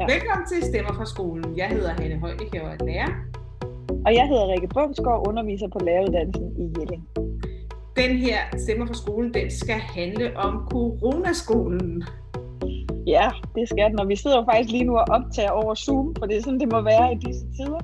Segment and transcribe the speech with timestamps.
[0.00, 0.06] Ja.
[0.14, 1.56] Velkommen til Stemmer fra skolen.
[1.56, 3.10] Jeg hedder Hanne Højnik, og er lærer.
[4.06, 7.04] Og jeg hedder Rikke Bumsgaard, underviser på læreruddannelsen i Jelling.
[7.96, 12.04] Den her Stemmer fra skolen, den skal handle om coronaskolen.
[13.06, 16.14] Ja, det skal den, og vi sidder jo faktisk lige nu og optager over Zoom,
[16.18, 17.80] for det er sådan, det må være i disse tider.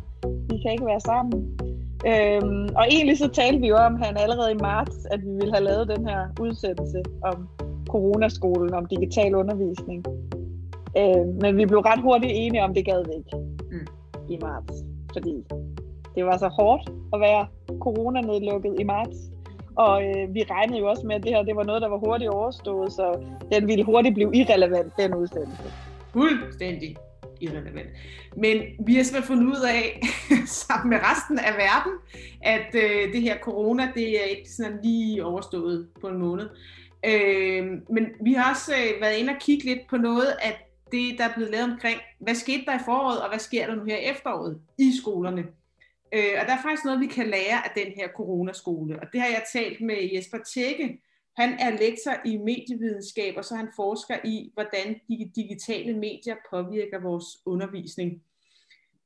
[0.50, 1.61] Vi kan ikke være sammen.
[2.06, 5.52] Øhm, og egentlig så talte vi jo om, han allerede i marts, at vi ville
[5.52, 7.48] have lavet den her udsendelse om
[7.88, 10.04] coronaskolen, om digital undervisning.
[10.98, 13.36] Øhm, men vi blev ret hurtigt enige om, det gad vi ikke
[13.70, 13.86] mm.
[14.30, 14.74] i marts,
[15.12, 15.44] fordi
[16.14, 17.46] det var så hårdt at være
[17.80, 19.16] coronanedlukket i marts.
[19.76, 21.98] Og øh, vi regnede jo også med, at det her det var noget, der var
[21.98, 25.72] hurtigt overstået, så den ville hurtigt blive irrelevant, den udsendelse.
[26.12, 26.96] Fuldstændig
[27.42, 27.90] irrelevant.
[28.36, 30.00] Men vi har simpelthen fundet ud af,
[30.66, 31.92] sammen med resten af verden,
[32.42, 36.48] at øh, det her corona, det er ikke sådan lige overstået på en måned.
[37.06, 41.18] Øh, men vi har også øh, været inde og kigge lidt på noget af det,
[41.18, 43.84] der er blevet lavet omkring, hvad skete der i foråret, og hvad sker der nu
[43.84, 45.42] her i efteråret i skolerne.
[46.14, 49.20] Øh, og der er faktisk noget, vi kan lære af den her coronaskole, og det
[49.20, 51.00] har jeg talt med Jesper Tjekke.
[51.36, 57.00] Han er lektor i medievidenskab, og så han forsker i, hvordan de digitale medier påvirker
[57.00, 58.22] vores undervisning.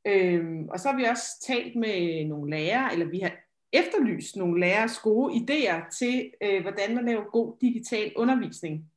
[0.07, 3.33] Øhm, og så har vi også talt med nogle lærere, eller vi har
[3.73, 8.91] efterlyst nogle lærers gode idéer til, øh, hvordan man laver god digital undervisning.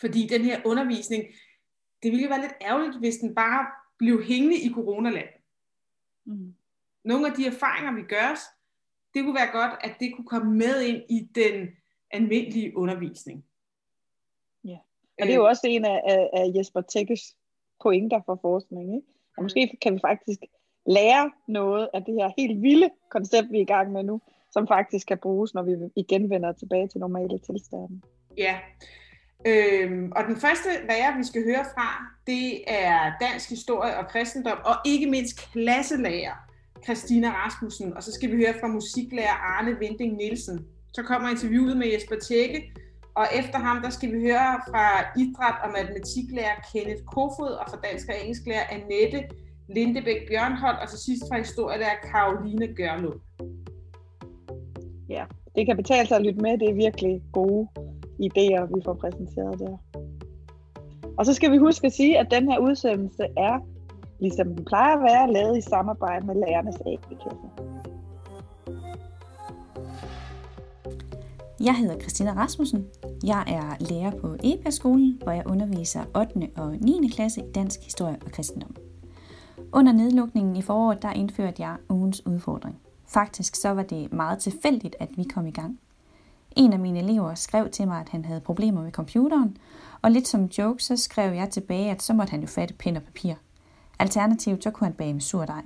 [0.00, 1.24] Fordi den her undervisning,
[2.02, 3.66] det ville jo være lidt ærgerligt, hvis den bare
[3.98, 5.28] blev hængende i coronaland.
[6.24, 6.54] Mm
[7.04, 8.40] nogle af de erfaringer, vi gør os,
[9.14, 11.68] det kunne være godt, at det kunne komme med ind i den
[12.12, 13.44] almindelige undervisning.
[14.64, 14.78] Ja,
[15.20, 15.48] og det er jo øh.
[15.48, 17.36] også en af, af, af Jesper Tækkes
[17.82, 18.94] pointer for forskning.
[18.94, 19.06] Ikke?
[19.36, 20.40] Og måske kan vi faktisk
[20.86, 24.68] lære noget af det her helt vilde koncept, vi er i gang med nu, som
[24.68, 28.00] faktisk kan bruges, når vi igen vender tilbage til normale tilstande.
[28.38, 28.58] Ja,
[29.46, 31.88] øhm, og den første lærer, vi skal høre fra,
[32.26, 36.34] det er dansk historie og kristendom, og ikke mindst klasselærer.
[36.84, 40.66] Christina Rasmussen, og så skal vi høre fra musiklærer Arne Vinding Nielsen.
[40.96, 42.72] Så kommer interviewet med Jesper Tjekke,
[43.14, 44.86] og efter ham, der skal vi høre fra
[45.22, 49.20] idræt- og matematiklærer Kenneth Kofod, og fra dansk og engelsklærer Annette
[49.74, 53.20] Lindebæk Bjørnhold, og til sidst fra historielærer Karoline Gørlund.
[55.08, 55.24] Ja,
[55.56, 56.58] det kan betale sig at lytte med.
[56.58, 57.68] Det er virkelig gode
[58.26, 59.76] idéer, vi får præsenteret der.
[61.18, 63.58] Og så skal vi huske at sige, at den her udsendelse er
[64.20, 67.61] ligesom den plejer at være, lavet i samarbejde med lærernes A-kasse.
[71.62, 72.86] Jeg hedder Christina Rasmussen.
[73.24, 76.48] Jeg er lærer på EPA-skolen, hvor jeg underviser 8.
[76.56, 77.08] og 9.
[77.12, 78.76] klasse i dansk historie og kristendom.
[79.72, 82.78] Under nedlukningen i foråret, der indførte jeg ugens udfordring.
[83.06, 85.80] Faktisk så var det meget tilfældigt, at vi kom i gang.
[86.56, 89.56] En af mine elever skrev til mig, at han havde problemer med computeren,
[90.02, 92.96] og lidt som joke, så skrev jeg tilbage, at så måtte han jo fatte pind
[92.96, 93.34] og papir–
[94.02, 95.62] Alternativt så kunne han bage med surdej.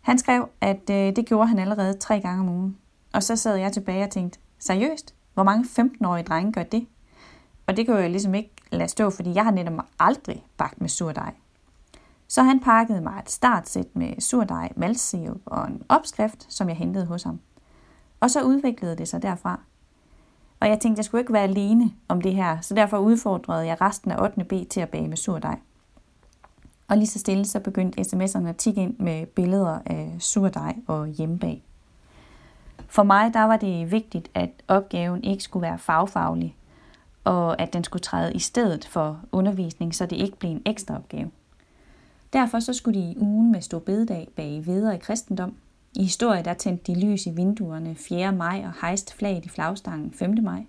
[0.00, 2.76] Han skrev, at øh, det gjorde han allerede tre gange om ugen.
[3.12, 5.14] Og så sad jeg tilbage og tænkte, seriøst?
[5.34, 6.86] Hvor mange 15-årige drenge gør det?
[7.66, 10.88] Og det kunne jeg ligesom ikke lade stå, fordi jeg har netop aldrig bagt med
[10.88, 11.34] surdej.
[12.28, 17.06] Så han pakkede mig et startsæt med surdej, maltsirup og en opskrift, som jeg hentede
[17.06, 17.40] hos ham.
[18.20, 19.60] Og så udviklede det sig derfra.
[20.60, 23.80] Og jeg tænkte, jeg skulle ikke være alene om det her, så derfor udfordrede jeg
[23.80, 24.44] resten af 8.
[24.44, 25.58] B til at bage med surdej.
[26.88, 31.06] Og lige så stille så begyndte sms'erne at tikke ind med billeder af surdej og
[31.06, 31.64] hjemmebag.
[32.90, 36.56] For mig der var det vigtigt, at opgaven ikke skulle være fagfaglig,
[37.24, 40.96] og at den skulle træde i stedet for undervisning, så det ikke blev en ekstra
[40.96, 41.30] opgave.
[42.32, 45.54] Derfor så skulle de i ugen med stor bededag bage videre i kristendom.
[45.96, 48.32] I historie der tændte de lys i vinduerne 4.
[48.32, 50.34] maj og hejste flaget i flagstangen 5.
[50.42, 50.64] maj.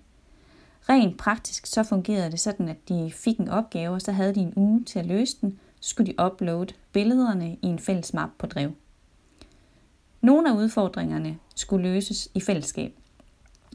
[0.88, 4.40] Rent praktisk så fungerede det sådan, at de fik en opgave, og så havde de
[4.40, 8.46] en uge til at løse den, skulle de uploade billederne i en fælles map på
[8.46, 8.72] drev.
[10.22, 12.92] Nogle af udfordringerne skulle løses i fællesskab.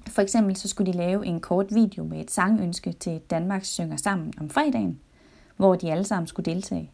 [0.08, 3.98] For eksempel så skulle de lave en kort video med et sangønske til Danmarks synger
[3.98, 5.00] sammen om fredagen,
[5.58, 6.92] hvor de alle sammen skulle deltage.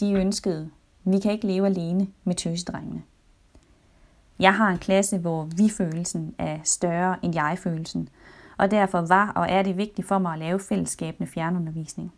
[0.00, 0.70] De ønskede,
[1.04, 3.02] vi kan ikke leve alene med tøsedrengene.
[4.38, 8.08] Jeg har en klasse, hvor vi-følelsen er større end jeg-følelsen,
[8.58, 12.12] og derfor var og er det vigtigt for mig at lave fællesskabende fjernundervisning.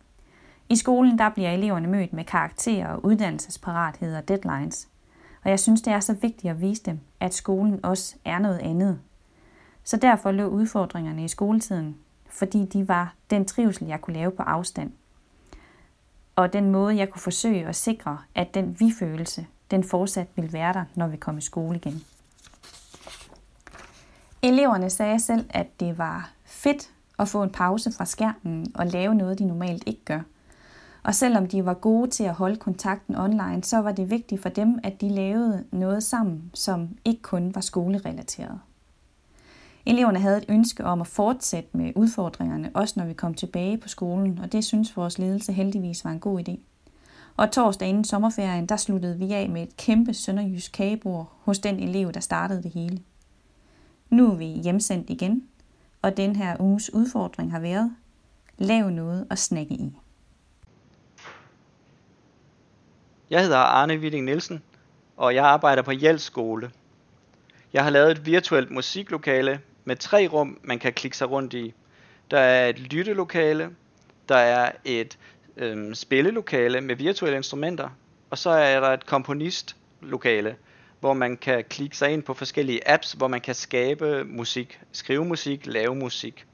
[0.68, 4.88] I skolen der bliver eleverne mødt med karakterer, uddannelsesparathed og deadlines.
[5.44, 8.58] Og jeg synes, det er så vigtigt at vise dem, at skolen også er noget
[8.58, 9.00] andet.
[9.84, 11.96] Så derfor lå udfordringerne i skoletiden,
[12.30, 14.92] fordi de var den trivsel, jeg kunne lave på afstand.
[16.36, 20.72] Og den måde, jeg kunne forsøge at sikre, at den vi-følelse, den fortsat vil være
[20.72, 22.04] der, når vi kommer i skole igen.
[24.42, 29.14] Eleverne sagde selv, at det var fedt at få en pause fra skærmen og lave
[29.14, 30.20] noget, de normalt ikke gør.
[31.04, 34.48] Og selvom de var gode til at holde kontakten online, så var det vigtigt for
[34.48, 38.60] dem, at de lavede noget sammen, som ikke kun var skolerelateret.
[39.86, 43.88] Eleverne havde et ønske om at fortsætte med udfordringerne, også når vi kom tilbage på
[43.88, 46.58] skolen, og det synes vores ledelse heldigvis var en god idé.
[47.36, 51.80] Og torsdag inden sommerferien, der sluttede vi af med et kæmpe sønderjysk kagebord hos den
[51.80, 53.02] elev, der startede det hele.
[54.10, 55.42] Nu er vi hjemsendt igen,
[56.02, 57.92] og den her uges udfordring har været,
[58.58, 59.96] lav noget at snakke i.
[63.30, 64.62] Jeg hedder Arne Witting Nielsen,
[65.16, 66.70] og jeg arbejder på Hjælp Skole.
[67.72, 71.74] Jeg har lavet et virtuelt musiklokale med tre rum, man kan klikke sig rundt i.
[72.30, 73.70] Der er et lyttelokale,
[74.28, 75.18] der er et
[75.56, 77.88] øhm, spillelokale med virtuelle instrumenter,
[78.30, 80.56] og så er der et komponistlokale,
[81.00, 85.24] hvor man kan klikke sig ind på forskellige apps, hvor man kan skabe musik, skrive
[85.24, 86.46] musik, lave musik.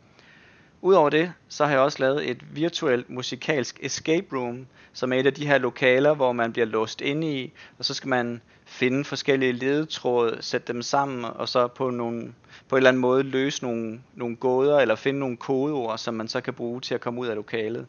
[0.82, 5.26] Udover det, så har jeg også lavet et virtuelt musikalsk escape room, som er et
[5.26, 9.04] af de her lokaler, hvor man bliver låst inde i, og så skal man finde
[9.04, 12.34] forskellige ledetråde, sætte dem sammen, og så på, nogle,
[12.68, 16.28] på en eller anden måde løse nogle, nogle gåder, eller finde nogle kodeord, som man
[16.28, 17.86] så kan bruge til at komme ud af lokalet.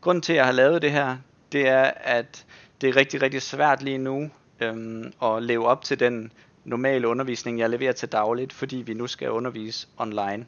[0.00, 1.16] Grunden til, at jeg har lavet det her,
[1.52, 2.46] det er, at
[2.80, 6.32] det er rigtig, rigtig svært lige nu øhm, at leve op til den
[6.64, 10.46] normale undervisning, jeg leverer til dagligt, fordi vi nu skal undervise online.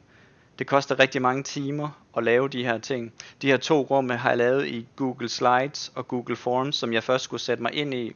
[0.59, 3.13] Det koster rigtig mange timer at lave de her ting.
[3.41, 7.03] De her to rum har jeg lavet i Google Slides og Google Forms, som jeg
[7.03, 8.15] først skulle sætte mig ind i.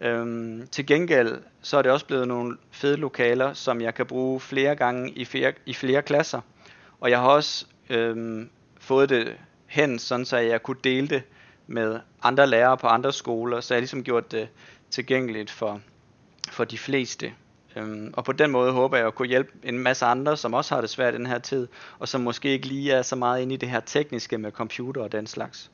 [0.00, 4.40] Øhm, til gengæld så er det også blevet nogle fede lokaler, som jeg kan bruge
[4.40, 6.40] flere gange i flere, i flere klasser.
[7.00, 9.36] Og jeg har også øhm, fået det
[9.66, 11.22] hen, sådan så jeg kunne dele det
[11.66, 14.48] med andre lærere på andre skoler, så jeg har ligesom gjort det
[14.90, 15.80] tilgængeligt for,
[16.50, 17.32] for de fleste.
[17.76, 20.74] Øhm, og på den måde håber jeg at kunne hjælpe en masse andre, som også
[20.74, 21.68] har det svært i den her tid,
[21.98, 25.02] og som måske ikke lige er så meget inde i det her tekniske med computer
[25.02, 25.70] og den slags.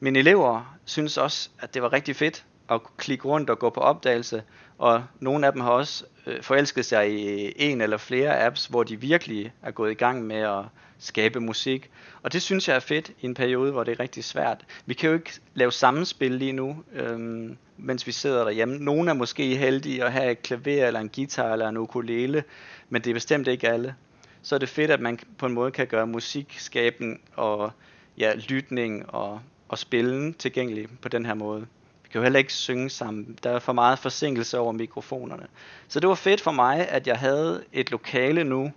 [0.00, 3.80] Mine elever synes også, at det var rigtig fedt at klikke rundt og gå på
[3.80, 4.42] opdagelse,
[4.78, 8.82] og nogle af dem har også øh, forelsket sig i en eller flere apps, hvor
[8.82, 10.64] de virkelig er gået i gang med at
[10.98, 11.90] skabe musik.
[12.22, 14.64] Og det synes jeg er fedt i en periode, hvor det er rigtig svært.
[14.86, 18.78] Vi kan jo ikke lave sammenspil lige nu, øhm, mens vi sidder derhjemme.
[18.78, 22.44] Nogle er måske heldige at have et klaver eller en guitar eller en ukulele,
[22.88, 23.94] men det er bestemt ikke alle.
[24.42, 27.72] Så er det fedt, at man på en måde kan gøre musikskaben og
[28.18, 31.66] ja, lytning og, og spillen tilgængelig på den her måde.
[32.14, 33.38] Kan jo heller ikke synge sammen.
[33.42, 35.46] Der er for meget forsinkelse over mikrofonerne.
[35.88, 38.72] Så det var fedt for mig, at jeg havde et lokale nu,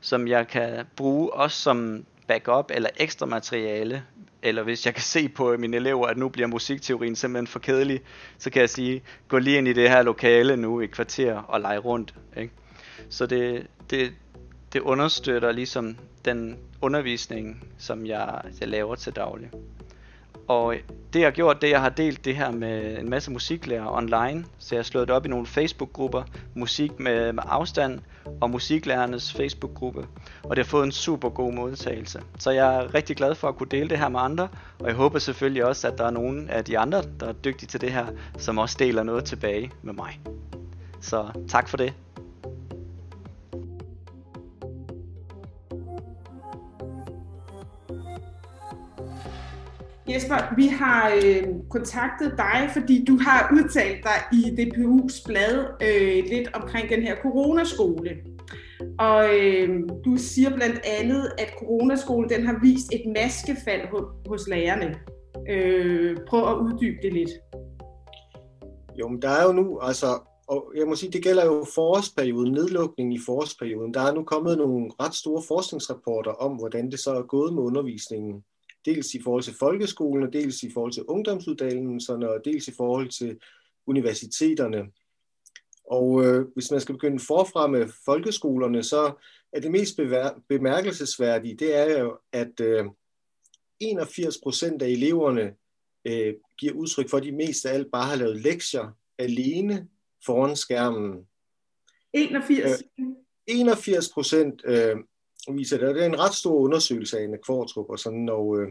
[0.00, 4.02] som jeg kan bruge også som backup eller ekstra materiale,
[4.42, 8.00] eller hvis jeg kan se på mine elever, at nu bliver musikteorien simpelthen for kedelig,
[8.38, 11.60] så kan jeg sige, gå lige ind i det her lokale nu i kvarter og
[11.60, 12.14] lege rundt.
[12.36, 12.52] Ikke?
[13.08, 14.12] Så det, det,
[14.72, 19.50] det understøtter ligesom den undervisning, som jeg, jeg laver til daglig.
[20.48, 20.74] Og
[21.12, 24.44] det jeg har gjort, det jeg har delt det her med en masse musiklærer online.
[24.58, 26.22] Så jeg har slået det op i nogle Facebook-grupper,
[26.54, 28.00] musik med, med afstand
[28.40, 30.06] og musiklærernes Facebook-gruppe.
[30.42, 32.22] Og det har fået en super god modtagelse.
[32.38, 34.48] Så jeg er rigtig glad for at kunne dele det her med andre.
[34.78, 37.66] Og jeg håber selvfølgelig også, at der er nogen af de andre, der er dygtige
[37.66, 38.06] til det her,
[38.38, 40.20] som også deler noget tilbage med mig.
[41.00, 41.92] Så tak for det.
[50.08, 56.24] Jesper, vi har øh, kontaktet dig, fordi du har udtalt dig i DPU's blad øh,
[56.30, 58.10] lidt omkring den her coronaskole.
[58.98, 59.68] Og øh,
[60.04, 64.94] du siger blandt andet, at coronaskolen den har vist et maskefald hos, hos lærerne.
[65.50, 67.30] Øh, prøv at uddybe det lidt.
[68.98, 70.06] Jo, men der er jo nu, altså,
[70.48, 73.94] og jeg må sige, det gælder jo forårsperioden, nedlukningen i forårsperioden.
[73.94, 77.62] Der er nu kommet nogle ret store forskningsrapporter om, hvordan det så er gået med
[77.62, 78.44] undervisningen
[78.84, 83.08] dels i forhold til folkeskolen, og dels i forhold til ungdomsuddannelserne, og dels i forhold
[83.08, 83.38] til
[83.86, 84.86] universiteterne.
[85.84, 89.12] Og øh, hvis man skal begynde forfra med folkeskolerne, så
[89.52, 90.00] er det mest
[90.48, 92.84] bemærkelsesværdige, det er jo, at øh,
[93.80, 95.54] 81 procent af eleverne
[96.04, 99.88] øh, giver udtryk for, at de mest af alt bare har lavet lektier alene
[100.26, 101.26] foran skærmen.
[102.12, 102.82] 81?
[102.98, 103.06] Øh,
[103.46, 104.96] 81 procent øh,
[105.48, 105.94] viser det.
[105.94, 108.68] Det er en ret stor undersøgelse af en Kvartrup og sådan, og, øh,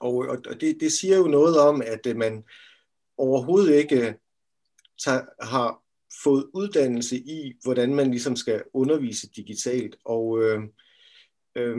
[0.00, 0.14] og,
[0.48, 2.44] og det, det siger jo noget om, at øh, man
[3.18, 4.14] overhovedet ikke øh,
[5.04, 5.82] tager, har
[6.24, 9.96] fået uddannelse i, hvordan man ligesom skal undervise digitalt.
[10.04, 10.60] Og øh,
[11.56, 11.76] øh,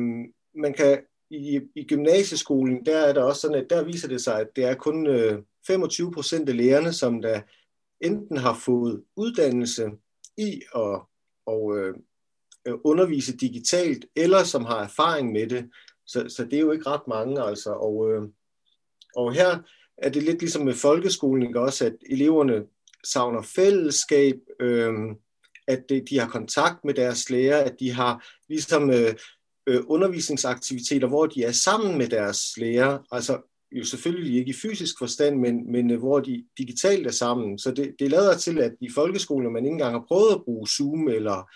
[0.55, 4.39] man kan i, i gymnasieskolen, der er der også sådan, at der viser det sig,
[4.39, 7.41] at det er kun øh, 25 procent af lærerne, som der
[8.01, 9.91] enten har fået uddannelse
[10.38, 11.01] i at
[11.45, 11.95] og, øh,
[12.67, 15.70] Øh, undervise digitalt, eller som har erfaring med det.
[16.05, 17.70] Så, så det er jo ikke ret mange, altså.
[17.70, 18.22] Og, øh,
[19.15, 19.60] og her
[19.98, 22.63] er det lidt ligesom med folkeskolen, ikke også, at eleverne
[23.03, 24.93] savner fællesskab, øh,
[25.67, 29.13] at de har kontakt med deres lærer, at de har ligesom øh,
[29.67, 33.41] øh, undervisningsaktiviteter, hvor de er sammen med deres lærer, altså
[33.72, 37.60] jo selvfølgelig ikke i fysisk forstand, men, men øh, hvor de digitalt er sammen.
[37.60, 40.67] Så det, det lader til, at i folkeskolen man ikke engang har prøvet at bruge
[40.67, 41.50] Zoom eller,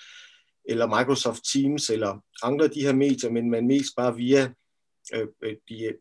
[0.67, 4.51] eller Microsoft Teams eller andre af de her medier, men man mest bare via
[5.13, 5.93] øh, øh de øh,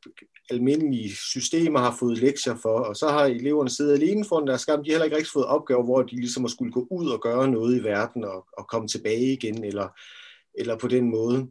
[0.50, 4.84] almindelige systemer har fået lektier for, og så har eleverne siddet alene foran deres skærm.
[4.84, 7.22] De har heller ikke rigtig fået opgaver, hvor de ligesom har skulle gå ud og
[7.22, 9.88] gøre noget i verden og, og komme tilbage igen, eller,
[10.54, 11.50] eller på den måde.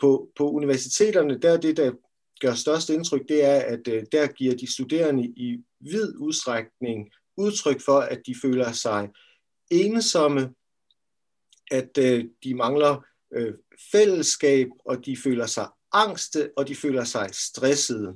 [0.00, 1.92] På, på universiteterne, der er det, der
[2.40, 7.80] gør størst indtryk, det er, at øh, der giver de studerende i vid udstrækning udtryk
[7.80, 9.10] for, at de føler sig
[9.70, 10.54] ensomme,
[11.72, 13.54] at øh, de mangler øh,
[13.92, 18.14] fællesskab, og de føler sig angste, og de føler sig stressede.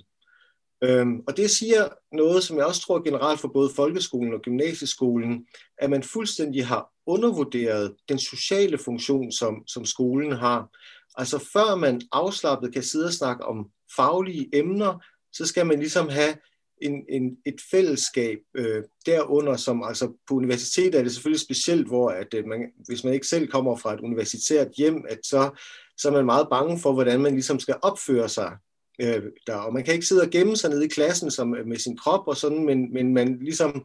[0.85, 5.47] Øhm, og det siger noget, som jeg også tror generelt for både folkeskolen og gymnasieskolen,
[5.79, 10.69] at man fuldstændig har undervurderet den sociale funktion, som, som skolen har.
[11.15, 16.09] Altså før man afslappet kan sidde og snakke om faglige emner, så skal man ligesom
[16.09, 16.35] have
[16.83, 22.11] en, en, et fællesskab øh, derunder, som altså på universitetet er det selvfølgelig specielt, hvor
[22.11, 25.51] at, øh, man, hvis man ikke selv kommer fra et universitært hjem, at så,
[25.99, 28.57] så er man meget bange for, hvordan man ligesom skal opføre sig
[29.01, 29.57] øh, der.
[29.57, 31.97] Og man kan ikke sidde og gemme sig nede i klassen som, øh, med sin
[31.97, 33.85] krop og sådan, men, men man ligesom,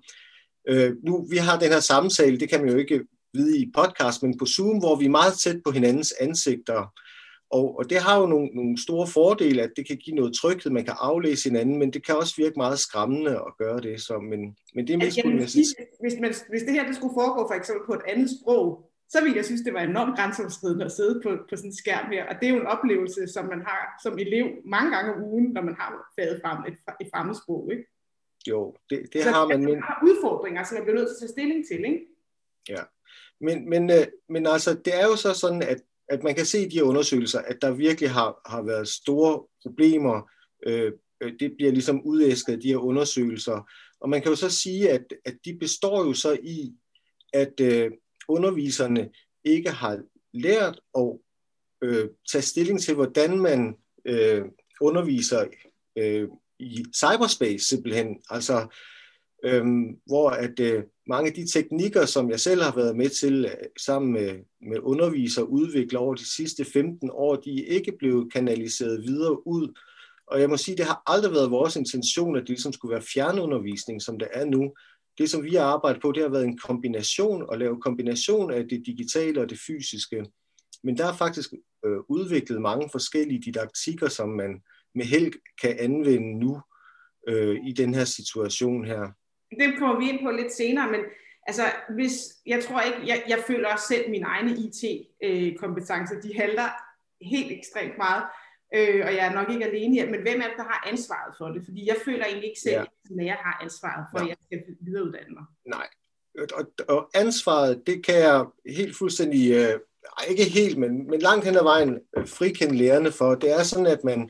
[0.68, 3.02] øh, nu vi har den her samtale, det kan man jo ikke
[3.34, 6.94] vide i podcast, men på Zoom, hvor vi er meget tæt på hinandens ansigter,
[7.52, 10.72] og, og det har jo nogle, nogle store fordele, at det kan give noget tryghed,
[10.72, 14.02] man kan aflæse hinanden, men det kan også virke meget skræmmende at gøre det.
[14.02, 17.14] Så, men, men det er mest Jamen, hvis, hvis, man, hvis det her det skulle
[17.14, 20.86] foregå for eksempel på et andet sprog, så ville jeg synes, det var enormt grænseoverskridende
[20.86, 22.24] at sidde på, på sådan en skærm her.
[22.30, 25.48] Og det er jo en oplevelse, som man har som elev mange gange om ugen,
[25.54, 25.90] når man har
[26.20, 27.70] faget frem et, et fremmedsprog.
[27.72, 27.86] Ikke?
[28.48, 29.66] Jo, det, det så har man.
[29.66, 29.82] Men...
[29.82, 31.86] har udfordringer, som man bliver nødt til at tage stilling til.
[31.86, 32.00] Ikke?
[32.70, 32.84] Ja,
[33.42, 35.82] men, men, øh, men altså, det er jo så sådan, at
[36.12, 39.44] at man kan se i de her undersøgelser, at der virkelig har, har været store
[39.64, 40.30] problemer.
[40.66, 40.92] Øh,
[41.22, 43.70] øh det bliver ligesom udæsket af de her undersøgelser.
[44.02, 46.74] Og man kan jo så sige, at, at de består jo så i,
[47.34, 47.92] at øh,
[48.28, 49.10] underviserne
[49.44, 50.00] ikke har
[50.34, 51.18] lært at
[51.82, 53.76] øh, tage stilling til, hvordan man
[54.06, 54.42] øh,
[54.82, 55.46] underviser
[55.98, 56.28] øh,
[56.60, 58.22] i cyberspace simpelthen.
[58.30, 58.68] Altså,
[59.44, 59.66] øh,
[60.06, 63.68] hvor at øh, mange af de teknikker, som jeg selv har været med til øh,
[63.80, 69.04] sammen med, med undervisere udvikle over de sidste 15 år, de er ikke blevet kanaliseret
[69.04, 69.80] videre ud.
[70.28, 73.02] Og jeg må sige, det har aldrig været vores intention, at det ligesom skulle være
[73.14, 74.74] fjernundervisning, som det er nu.
[75.18, 78.68] Det, som vi har arbejdet på, det har været en kombination, at lave kombination af
[78.70, 80.26] det digitale og det fysiske.
[80.84, 81.54] Men der er faktisk
[81.86, 84.62] øh, udviklet mange forskellige didaktikker, som man
[84.96, 86.62] med held kan anvende nu
[87.28, 89.12] øh, i den her situation her
[89.60, 91.02] det kommer vi ind på lidt senere, men
[91.48, 91.64] altså,
[91.96, 92.14] hvis,
[92.46, 96.70] jeg tror ikke, jeg, jeg føler også selv mine egne IT-kompetencer, de halter
[97.22, 98.24] helt ekstremt meget,
[98.76, 101.34] øh, og jeg er nok ikke alene her, men hvem er det, der har ansvaret
[101.38, 101.62] for det?
[101.66, 103.22] Fordi jeg føler egentlig ikke selv, ja.
[103.22, 104.24] at jeg har ansvaret for, ja.
[104.24, 105.46] at jeg skal videreuddanne mig.
[105.66, 105.88] Nej,
[106.58, 109.80] og, og ansvaret, det kan jeg helt fuldstændig, øh,
[110.30, 113.36] ikke helt, men, men langt hen ad vejen øh, frikende lærerne for.
[113.36, 114.30] Det er sådan, at man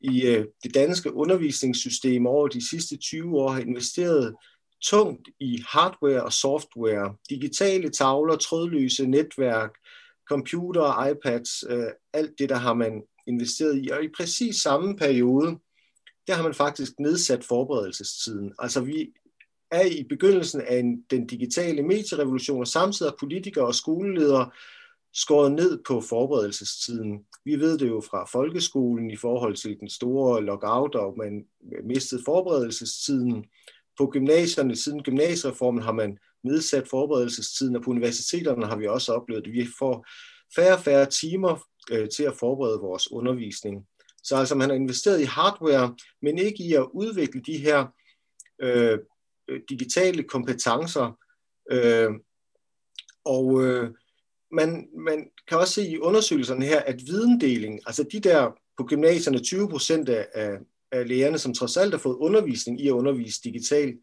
[0.00, 4.34] i øh, det danske undervisningssystem over de sidste 20 år har investeret
[4.82, 9.70] tungt i hardware og software, digitale tavler, trådløse netværk,
[10.28, 13.88] computer, iPads, øh, alt det der har man investeret i.
[13.88, 15.58] Og i præcis samme periode,
[16.26, 18.52] der har man faktisk nedsat forberedelsestiden.
[18.58, 19.12] Altså vi
[19.70, 24.50] er i begyndelsen af en, den digitale medierevolution, og samtidig har politikere og skoleledere
[25.14, 27.24] skåret ned på forberedelsestiden.
[27.44, 31.44] Vi ved det jo fra folkeskolen i forhold til den store lockout, og man
[31.84, 33.44] mistede forberedelsestiden.
[33.98, 39.46] På gymnasierne, siden gymnasiereformen, har man nedsat forberedelsestiden, og på universiteterne har vi også oplevet,
[39.46, 40.06] at vi får
[40.56, 43.86] færre og færre timer øh, til at forberede vores undervisning.
[44.22, 47.86] Så altså man har investeret i hardware, men ikke i at udvikle de her
[48.62, 48.98] øh,
[49.48, 51.18] øh digitale kompetencer.
[51.70, 52.10] Øh,
[53.24, 53.90] og øh,
[54.52, 59.38] man, man kan også se i undersøgelserne her, at videndeling, altså de der på gymnasierne
[59.38, 60.58] 20 procent af,
[60.92, 63.96] af lærerne, som trods alt har fået undervisning i at undervise digitalt,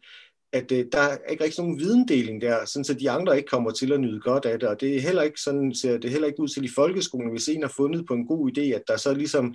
[0.52, 3.70] at øh, der er ikke rigtig nogen videndeling der, sådan så de andre ikke kommer
[3.70, 6.28] til at nyde godt af det, og det er heller ikke sådan, ser det heller
[6.28, 8.96] ikke ud til i folkeskolen, hvis en har fundet på en god idé, at der
[8.96, 9.54] så ligesom,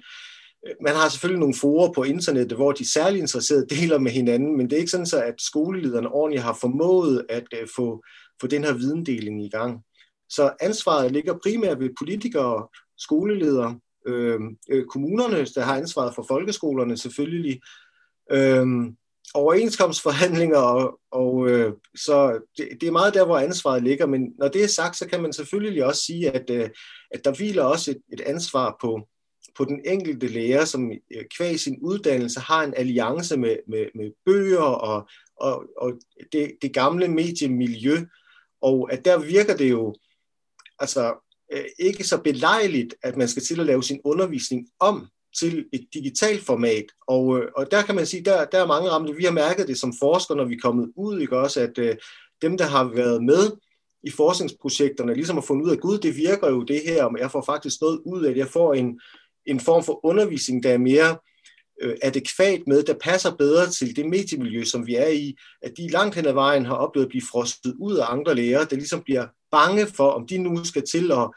[0.67, 4.57] øh, man har selvfølgelig nogle forer på internettet, hvor de særlig interesserede deler med hinanden,
[4.57, 8.03] men det er ikke sådan så, at skolelederne ordentligt har formået at øh, få,
[8.41, 9.83] få den her videndeling i gang.
[10.35, 16.97] Så ansvaret ligger primært ved politikere, skoleledere, øh, øh, kommunerne, der har ansvaret for folkeskolerne
[16.97, 17.61] selvfølgelig,
[18.31, 18.67] øh,
[19.33, 24.47] overenskomstforhandlinger, og, og øh, så det, det er meget der, hvor ansvaret ligger, men når
[24.47, 26.69] det er sagt, så kan man selvfølgelig også sige, at, øh,
[27.11, 29.07] at der hviler også et, et ansvar på,
[29.57, 34.11] på den enkelte lærer, som øh, kvæg sin uddannelse har en alliance med, med, med
[34.25, 35.93] bøger og, og, og
[36.31, 37.97] det, det gamle mediemiljø,
[38.61, 39.95] og at der virker det jo
[40.81, 45.07] altså øh, ikke så belejligt, at man skal til at lave sin undervisning om
[45.39, 46.85] til et digitalt format.
[47.07, 49.15] Og, øh, og der kan man sige, der, der er mange ramte.
[49.15, 51.95] Vi har mærket det som forskere, når vi er kommet ud, ikke også, at øh,
[52.41, 53.51] dem, der har været med
[54.03, 57.31] i forskningsprojekterne, ligesom har fundet ud af, gud, det virker jo det her, og jeg
[57.31, 58.39] får faktisk noget ud af det.
[58.39, 58.99] Jeg får en,
[59.45, 61.17] en form for undervisning, der er mere
[61.81, 65.87] øh, adekvat med, der passer bedre til det mediemiljø, som vi er i, at de
[65.87, 69.01] langt hen ad vejen har oplevet at blive frostet ud af andre lærere, der ligesom
[69.03, 71.29] bliver bange for, om de nu skal til at,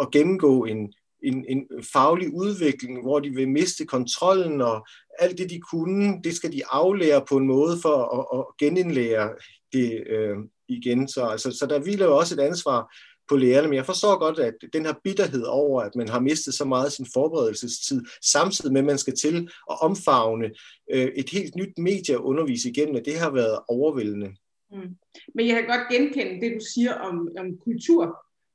[0.00, 4.86] at gennemgå en, en, en faglig udvikling, hvor de vil miste kontrollen, og
[5.18, 9.30] alt det, de kunne, det skal de aflære på en måde for at, at genindlære
[9.72, 10.36] det øh,
[10.68, 11.08] igen.
[11.08, 12.94] Så, altså, så der hviler jo også et ansvar
[13.28, 16.54] på lærerne, men jeg forstår godt, at den her bitterhed over, at man har mistet
[16.54, 18.02] så meget af sin forberedelsestid,
[18.32, 20.50] samtidig med, at man skal til at omfavne
[20.92, 24.34] øh, et helt nyt medie at undervise igennem, at det har været overvældende.
[24.72, 24.96] Mm.
[25.34, 28.02] Men jeg kan godt genkende det, du siger om, om kultur.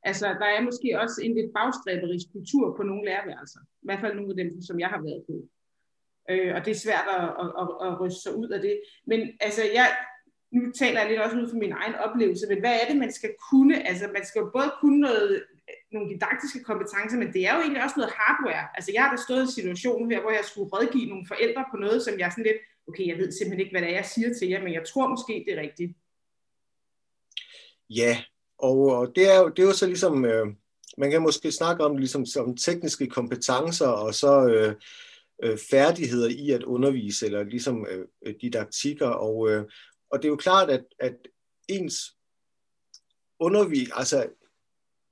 [0.03, 3.59] Altså, der er måske også en lidt bagstræberisk kultur på nogle lærerværelser.
[3.59, 5.35] I hvert fald nogle af dem, som jeg har været på.
[6.31, 8.75] Øh, og det er svært at, at, at, at ryste sig ud af det.
[9.05, 9.87] Men altså, jeg,
[10.51, 13.11] nu taler jeg lidt også ud fra min egen oplevelse, men hvad er det, man
[13.11, 13.87] skal kunne?
[13.89, 15.43] Altså, man skal jo både kunne noget,
[15.91, 18.65] nogle didaktiske kompetencer, men det er jo egentlig også noget hardware.
[18.77, 21.63] Altså, jeg har da stået i en situation her, hvor jeg skulle rådgive nogle forældre
[21.71, 24.11] på noget, som jeg sådan lidt, okay, jeg ved simpelthen ikke, hvad det er, jeg
[24.13, 25.91] siger til jer, men jeg tror måske, det er rigtigt.
[27.89, 28.23] Ja,
[28.57, 30.47] og, det, er jo, det er jo så ligesom, øh,
[30.97, 34.75] man kan måske snakke om ligesom som tekniske kompetencer, og så øh,
[35.43, 37.87] øh, færdigheder i at undervise, eller ligesom
[38.25, 39.65] øh, didaktikker, og, øh,
[40.11, 41.15] og det er jo klart, at, at
[41.67, 42.15] ens
[43.39, 44.29] undervis, altså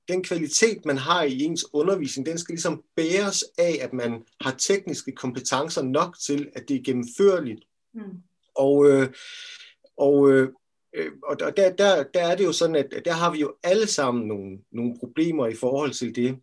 [0.08, 4.52] den kvalitet, man har i ens undervisning, den skal ligesom bæres af, at man har
[4.52, 7.64] tekniske kompetencer nok til, at det er gennemførligt.
[7.94, 8.22] Mm.
[8.54, 9.08] Og, øh,
[9.96, 10.52] og, øh,
[10.96, 13.86] Øh, og der, der, der er det jo sådan, at der har vi jo alle
[13.86, 16.38] sammen nogle, nogle problemer i forhold til det.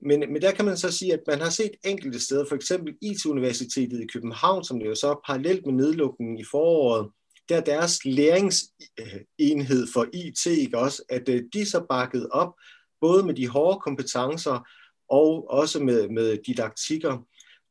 [0.00, 2.94] Men, men der kan man så sige, at man har set enkelte steder, for eksempel
[3.02, 7.10] IT-universitetet i København, som det jo så parallelt med nedlukningen i foråret,
[7.48, 12.54] der er deres læringsenhed for IT, ikke også, at øh, de så bakket op,
[13.00, 14.68] både med de hårde kompetencer
[15.08, 17.18] og også med, med didaktikker.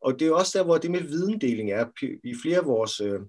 [0.01, 1.85] Og det er jo også der, hvor det med videndeling er.
[2.23, 3.19] I flere af vores øh,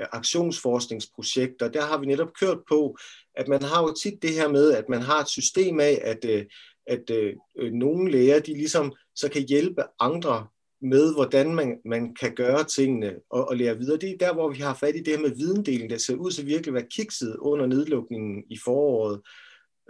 [0.00, 2.96] Øh, aktionsforskningsprojekter, der har vi netop kørt på,
[3.34, 6.24] at man har jo tit det her med, at man har et system af, at,
[6.24, 6.44] øh,
[6.86, 7.34] at øh,
[7.72, 10.46] nogle læger, de ligesom så kan hjælpe andre
[10.82, 13.96] med, hvordan man, man kan gøre tingene og, og lære videre.
[13.96, 16.30] Det er der, hvor vi har fat i det her med videndeling, der ser ud
[16.30, 19.20] til virkelig at være kikset under nedlukningen i foråret.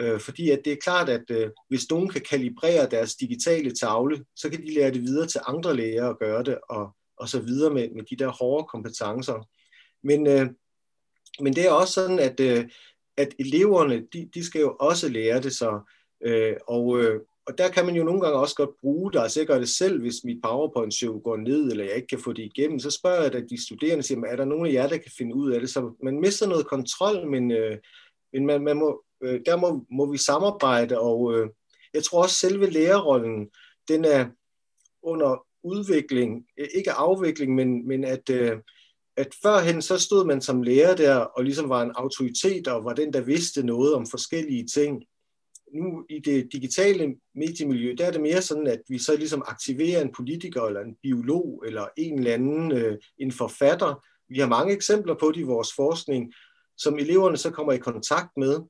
[0.00, 4.24] Øh, fordi at det er klart, at øh, hvis nogen kan kalibrere deres digitale tavle,
[4.36, 7.40] så kan de lære det videre til andre læger at gøre det, og, og så
[7.40, 9.48] videre med, med de der hårde kompetencer.
[10.02, 10.46] Men, øh,
[11.40, 12.68] men det er også sådan, at, øh,
[13.16, 15.80] at eleverne, de, de skal jo også lære det så,
[16.24, 19.18] øh, og, øh, og der kan man jo nogle gange også godt bruge det.
[19.18, 22.32] Altså jeg gør det selv, hvis mit PowerPoint-show går ned, eller jeg ikke kan få
[22.32, 24.96] det igennem, så spørger jeg da de studerende, siger, er der nogen af jer, der
[24.96, 25.70] kan finde ud af det?
[25.70, 27.78] Så man mister noget kontrol, men, øh,
[28.32, 31.48] men man, man må, øh, der må, må vi samarbejde, og øh,
[31.94, 33.48] jeg tror også selve lærerrollen,
[33.88, 34.26] den er
[35.02, 38.56] under udvikling, ikke afvikling, men, men at, øh,
[39.20, 42.94] at førhen så stod man som lærer der, og ligesom var en autoritet, og var
[42.94, 45.02] den, der vidste noget om forskellige ting
[45.74, 50.02] nu i det digitale mediemiljø, der er det mere sådan, at vi så ligesom aktiverer
[50.02, 54.04] en politiker, eller en biolog, eller en eller anden, øh, en forfatter.
[54.28, 56.32] Vi har mange eksempler på det i vores forskning,
[56.78, 58.60] som eleverne så kommer i kontakt med.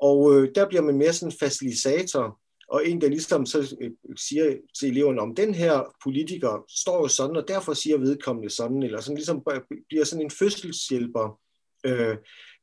[0.00, 3.90] Og øh, der bliver man mere sådan en facilitator, og en, der ligesom så øh,
[4.16, 8.82] siger til eleverne, om den her politiker står jo sådan, og derfor siger vedkommende sådan,
[8.82, 9.42] eller sådan ligesom
[9.88, 11.40] bliver sådan en fødselshjælper
[11.86, 12.16] øh,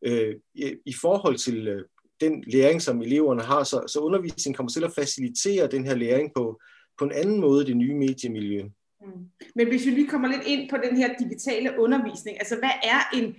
[0.05, 1.85] øh, i, i forhold til øh,
[2.21, 6.31] den læring, som eleverne har, så, så undervisningen kommer til at facilitere den her læring
[6.35, 6.61] på,
[6.99, 8.63] på en anden måde, det nye mediemiljø.
[9.01, 9.29] Mm.
[9.55, 13.17] Men hvis vi lige kommer lidt ind på den her digitale undervisning, altså hvad er
[13.17, 13.35] en,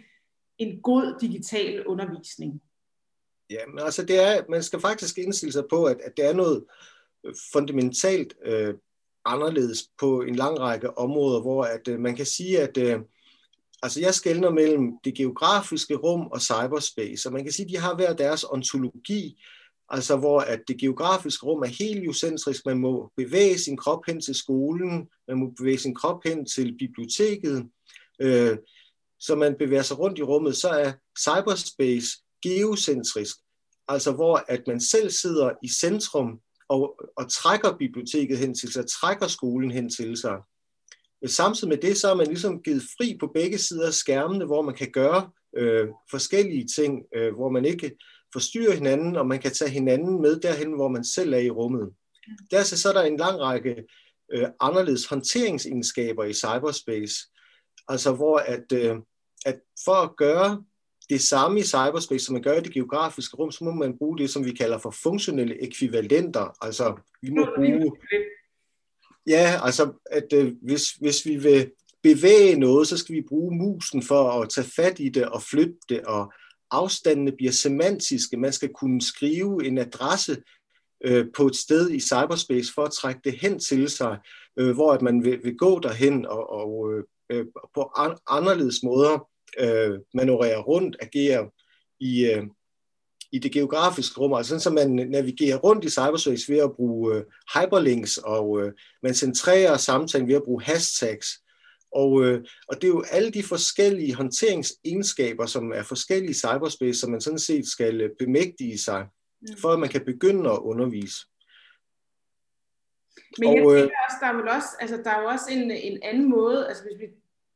[0.59, 2.63] en god digital undervisning?
[3.53, 6.33] Ja, men altså det er, man skal faktisk indstille sig på, at, at det er
[6.33, 6.65] noget
[7.27, 8.75] øh, fundamentalt øh,
[9.25, 13.01] anderledes på en lang række områder, hvor at øh, man kan sige, at øh,
[13.83, 17.77] Altså jeg skældner mellem det geografiske rum og cyberspace, og man kan sige, at de
[17.77, 19.43] har hver deres ontologi.
[19.89, 22.67] altså hvor at det geografiske rum er heliocentrisk.
[22.67, 26.77] Man må bevæge sin krop hen til skolen, man må bevæge sin krop hen til
[26.79, 27.67] biblioteket.
[28.21, 28.59] Øh,
[29.21, 32.09] så man bevæger sig rundt i rummet, så er cyberspace
[32.43, 33.37] geocentrisk,
[33.93, 38.87] altså hvor at man selv sidder i centrum og, og trækker biblioteket hen til sig,
[38.87, 40.39] trækker skolen hen til sig.
[41.27, 44.63] Samtidig med det, så er man ligesom givet fri på begge sider af skærmene, hvor
[44.63, 47.97] man kan gøre øh, forskellige ting, øh, hvor man ikke
[48.33, 51.93] forstyrrer hinanden, og man kan tage hinanden med derhen, hvor man selv er i rummet.
[52.51, 53.85] Dertil så er der en lang række
[54.33, 57.15] øh, anderledes håndteringsegenskaber i cyberspace,
[57.89, 58.97] altså hvor at, øh,
[59.47, 60.65] at for at gøre
[61.13, 64.19] det samme i cyberspace, som man gør i det geografiske rum, så må man bruge
[64.19, 66.65] det, som vi kalder for funktionelle ekvivalenter.
[66.65, 67.93] Altså, vi må bruge...
[69.27, 71.71] Ja, altså, at øh, hvis, hvis vi vil
[72.03, 75.79] bevæge noget, så skal vi bruge musen for at tage fat i det og flytte
[75.89, 76.33] det, og
[76.71, 78.37] afstandene bliver semantiske.
[78.37, 80.43] Man skal kunne skrive en adresse
[81.05, 84.19] øh, på et sted i cyberspace for at trække det hen til sig,
[84.57, 88.83] øh, hvor at man vil, vil gå derhen og, og øh, øh på an, anderledes
[88.83, 91.51] måder øh, manøvrere rundt, agere
[92.01, 92.43] i, øh,
[93.33, 97.17] i det geografiske rum, altså sådan, så man navigerer rundt i cyberspace ved at bruge
[97.17, 101.29] øh, hyperlinks, og øh, man centrerer samtalen ved at bruge hashtags.
[101.93, 107.01] Og, øh, og det er jo alle de forskellige håndteringsegenskaber, som er forskellige i cyberspace,
[107.01, 109.07] som man sådan set skal øh, bemægtige sig,
[109.41, 109.57] mm.
[109.61, 111.17] for at man kan begynde at undervise.
[113.39, 115.47] Men jeg og, øh, tænker også, der er vel også, altså der er jo også
[115.51, 117.07] en, en anden måde, altså hvis vi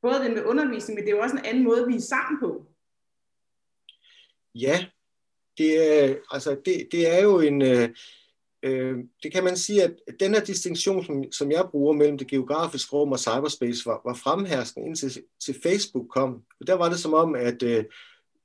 [0.07, 2.41] både det med undervisning, men det er jo også en anden måde, vi er sammen
[2.41, 2.67] på.
[4.55, 4.87] Ja,
[5.59, 7.89] det er, altså det, det er jo en, øh,
[8.63, 12.27] øh det kan man sige, at den her distinktion, som, som jeg bruger mellem det
[12.27, 16.43] geografiske rum og cyberspace, var, var fremherskende indtil til Facebook kom.
[16.61, 17.85] Og der var det som om, at øh,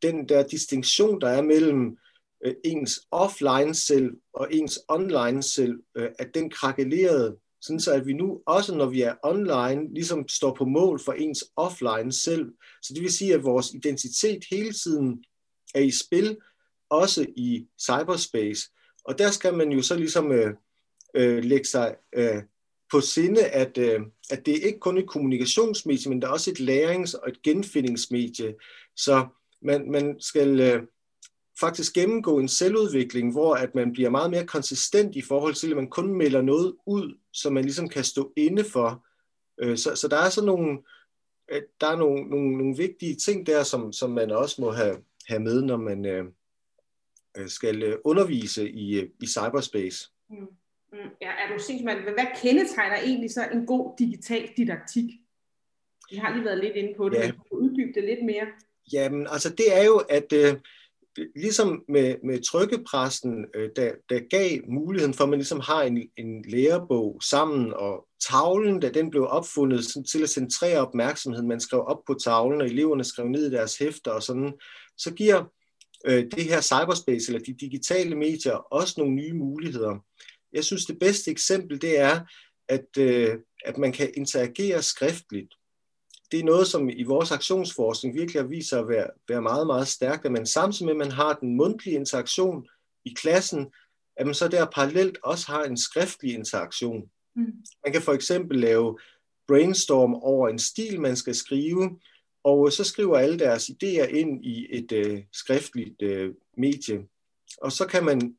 [0.02, 1.97] den der distinktion, der er mellem
[2.45, 8.06] øh, ens offline selv og ens online selv, øh, at den krakelerede sådan så at
[8.06, 12.52] vi nu også, når vi er online, ligesom står på mål for ens offline selv.
[12.82, 15.24] Så det vil sige, at vores identitet hele tiden
[15.76, 16.38] er i spil,
[16.89, 18.69] også i cyberspace.
[19.06, 20.54] Og der skal man jo så ligesom øh,
[21.15, 22.43] øh, lægge sig øh,
[22.91, 26.52] på sinde, at, øh, at det er ikke kun et kommunikationsmedie, men der er også
[26.52, 28.56] et lærings- og et genfindingsmedie.
[28.95, 29.28] Så
[29.62, 30.84] man, man skal øh,
[31.62, 35.76] faktisk gennemgå en selvudvikling, hvor at man bliver meget mere konsistent i forhold til, at
[35.76, 39.06] man kun melder noget ud, som man ligesom kan stå inde for.
[39.62, 40.80] Øh, så, så der er sådan nogle,
[41.52, 44.97] øh, der er nogle, nogle, nogle vigtige ting der, som, som man også må have,
[45.28, 46.26] have med, når man øh,
[47.38, 50.10] øh skal undervise i, i cyberspace.
[50.30, 50.38] Mm.
[50.93, 51.10] Mm.
[51.21, 55.06] Ja, er du sindssygt, hvad kendetegner egentlig så en god digital didaktik?
[56.12, 57.32] Vi har lige været lidt inde på det, ja.
[57.32, 58.47] men du uddybe det lidt mere.
[58.93, 60.54] Jamen, altså det er jo, at øh,
[61.36, 66.10] ligesom med, med trykkepressen, øh, der, der gav muligheden for, at man ligesom har en,
[66.17, 71.60] en lærebog sammen, og tavlen, da den blev opfundet sådan, til at centrere opmærksomheden, man
[71.60, 74.54] skrev op på tavlen, og eleverne skrev ned i deres hæfter og sådan,
[74.97, 75.43] så giver
[76.06, 80.06] øh, det her cyberspace, eller de digitale medier, også nogle nye muligheder.
[80.54, 82.19] Jeg synes, det bedste eksempel, det er,
[82.69, 85.54] at, øh, at man kan interagere skriftligt
[86.31, 89.67] det er noget, som i vores aktionsforskning virkelig har vist sig at være, være meget,
[89.67, 92.67] meget stærkt, at man samtidig med, at man har den mundtlige interaktion
[93.05, 93.67] i klassen,
[94.15, 97.09] at man så der parallelt også har en skriftlig interaktion.
[97.35, 97.53] Mm.
[97.85, 98.99] Man kan for eksempel lave
[99.47, 101.99] brainstorm over en stil, man skal skrive,
[102.43, 107.07] og så skriver alle deres idéer ind i et øh, skriftligt øh, medie.
[107.61, 108.35] Og så kan man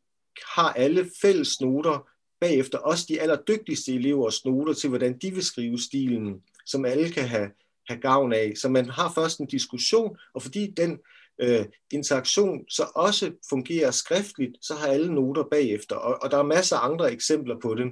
[0.56, 2.08] have alle fælles noter
[2.40, 7.28] bagefter, også de allerdygtigste elevers noter til, hvordan de vil skrive stilen, som alle kan
[7.28, 7.50] have
[7.88, 8.52] have gavn af.
[8.56, 10.98] Så man har først en diskussion, og fordi den
[11.40, 15.96] øh, interaktion så også fungerer skriftligt, så har alle noter bagefter.
[15.96, 17.86] Og, og der er masser af andre eksempler på det.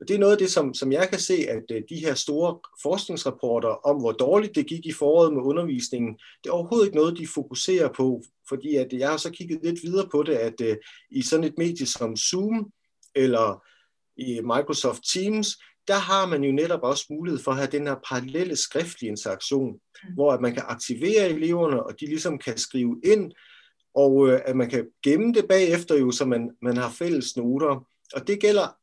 [0.00, 2.14] Og det er noget af det, som, som jeg kan se, at øh, de her
[2.14, 6.96] store forskningsrapporter om, hvor dårligt det gik i foråret med undervisningen, det er overhovedet ikke
[6.96, 8.22] noget, de fokuserer på.
[8.48, 10.76] Fordi at jeg har så kigget lidt videre på det, at øh,
[11.10, 12.70] i sådan et medie som Zoom,
[13.14, 13.62] eller
[14.16, 15.48] i Microsoft Teams,
[15.88, 19.72] der har man jo netop også mulighed for at have den her parallelle skriftlige interaktion,
[19.72, 20.14] mm.
[20.14, 23.32] hvor at man kan aktivere eleverne, og de ligesom kan skrive ind,
[23.94, 27.86] og øh, at man kan gemme det bagefter jo, så man, man har fælles noter.
[28.14, 28.76] Og det gælder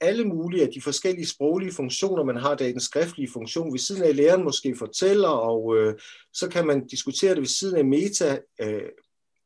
[0.00, 3.72] alle mulige af de forskellige sproglige funktioner, man har der i den skriftlige funktion.
[3.72, 5.94] Ved siden af læreren måske fortæller, og øh,
[6.32, 8.82] så kan man diskutere det ved siden af meta, øh,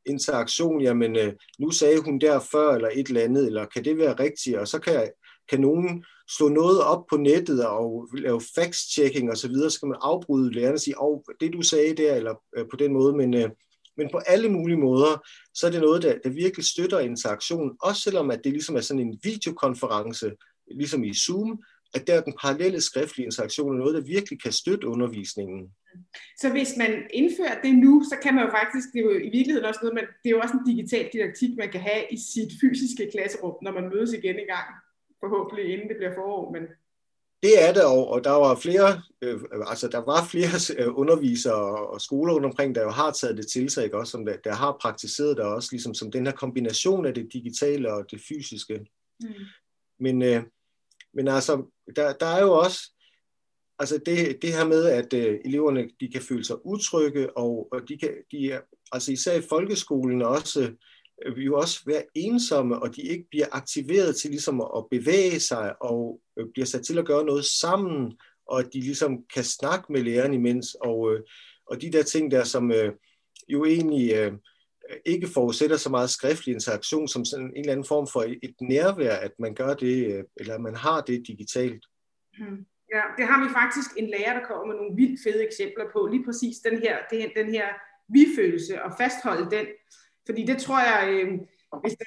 [0.06, 3.98] interaktion, jamen øh, nu sagde hun der før, eller et eller andet, eller kan det
[3.98, 5.10] være rigtigt, og så kan,
[5.48, 6.04] kan nogen
[6.36, 10.80] slå noget op på nettet og lave fact-checking osv., så kan man afbryde lærerne og
[10.80, 13.50] sige, oh, det du sagde der, eller øh, på den måde, men, øh,
[13.96, 18.02] men på alle mulige måder, så er det noget, der, der virkelig støtter interaktion, også
[18.02, 20.30] selvom at det ligesom er sådan en videokonference,
[20.70, 21.62] ligesom i Zoom,
[21.94, 25.70] at der den parallelle skriftlige interaktion er noget, der virkelig kan støtte undervisningen.
[26.40, 29.30] Så hvis man indfører det nu, så kan man jo faktisk, det er jo i
[29.36, 32.18] virkeligheden også noget, men det er jo også en digital didaktik, man kan have i
[32.32, 34.68] sit fysiske klasserum, når man mødes igen i gang,
[35.20, 36.62] forhåbentlig inden det bliver forår, men
[37.42, 42.00] det er der, og der var flere, øh, altså der var flere øh, undervisere og
[42.00, 43.98] skoler rundt omkring, der jo har taget det til sig, ikke?
[43.98, 47.32] Også, som der, der har praktiseret det også, ligesom som den her kombination af det
[47.32, 48.86] digitale og det fysiske.
[49.20, 49.28] Mm.
[50.00, 50.42] Men, øh,
[51.14, 52.92] men altså, der, der er jo også,
[53.78, 57.88] altså det, det her med, at øh, eleverne de kan føle sig utrygge, og, og
[57.88, 58.60] de kan, de er,
[58.92, 60.72] altså især i folkeskolen også, øh,
[61.26, 65.82] Øh, jo også være ensomme, og de ikke bliver aktiveret til ligesom at bevæge sig,
[65.82, 69.92] og øh, bliver sat til at gøre noget sammen, og at de ligesom kan snakke
[69.92, 71.20] med læreren imens, og, øh,
[71.66, 72.72] og de der ting der, som
[73.48, 74.32] jo egentlig
[75.06, 79.16] ikke forudsætter så meget skriftlig interaktion, som sådan en eller anden form for et nærvær,
[79.16, 81.84] at man gør det, eller at man har det digitalt.
[82.38, 82.66] Hmm.
[82.94, 86.06] Ja, det har vi faktisk en lærer, der kommer med nogle vildt fede eksempler på.
[86.06, 86.96] Lige præcis den her,
[87.36, 87.66] den her
[88.08, 89.66] vi-følelse og fastholde den.
[90.28, 91.38] Fordi det tror jeg, øh,
[91.82, 92.04] hvis der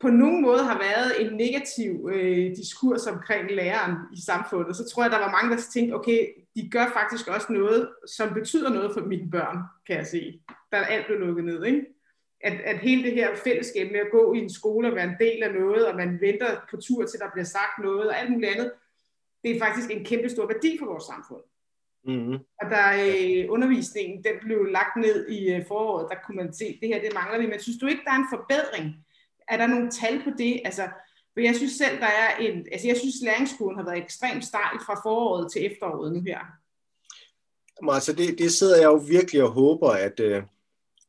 [0.00, 5.02] på nogen måde har været en negativ øh, diskurs omkring læreren i samfundet, så tror
[5.02, 8.90] jeg, der var mange, der tænkte, okay, de gør faktisk også noget, som betyder noget
[8.94, 10.40] for mine børn, kan jeg se.
[10.72, 11.86] Der er alt blevet lukket ned, ikke?
[12.40, 15.16] At, at hele det her fællesskab med at gå i en skole og være en
[15.20, 18.30] del af noget, og man venter på tur til, der bliver sagt noget, og alt
[18.32, 18.72] muligt andet,
[19.44, 21.42] det er faktisk en kæmpe stor værdi for vores samfund.
[22.06, 22.38] Mm-hmm.
[22.60, 26.78] Og der øh, undervisningen, den blev lagt ned i øh, foråret, der kunne man se,
[26.80, 27.46] det her, det mangler vi.
[27.46, 28.94] Men synes du ikke, der er en forbedring?
[29.48, 30.60] Er der nogle tal på det?
[30.64, 30.82] Altså,
[31.32, 34.78] for jeg synes selv, der er en, altså jeg synes, læringskurven har været ekstremt stejl
[34.86, 36.38] fra foråret til efteråret nu her.
[37.80, 40.42] Jamen, altså det, det sidder jeg jo virkelig og håber, at, øh,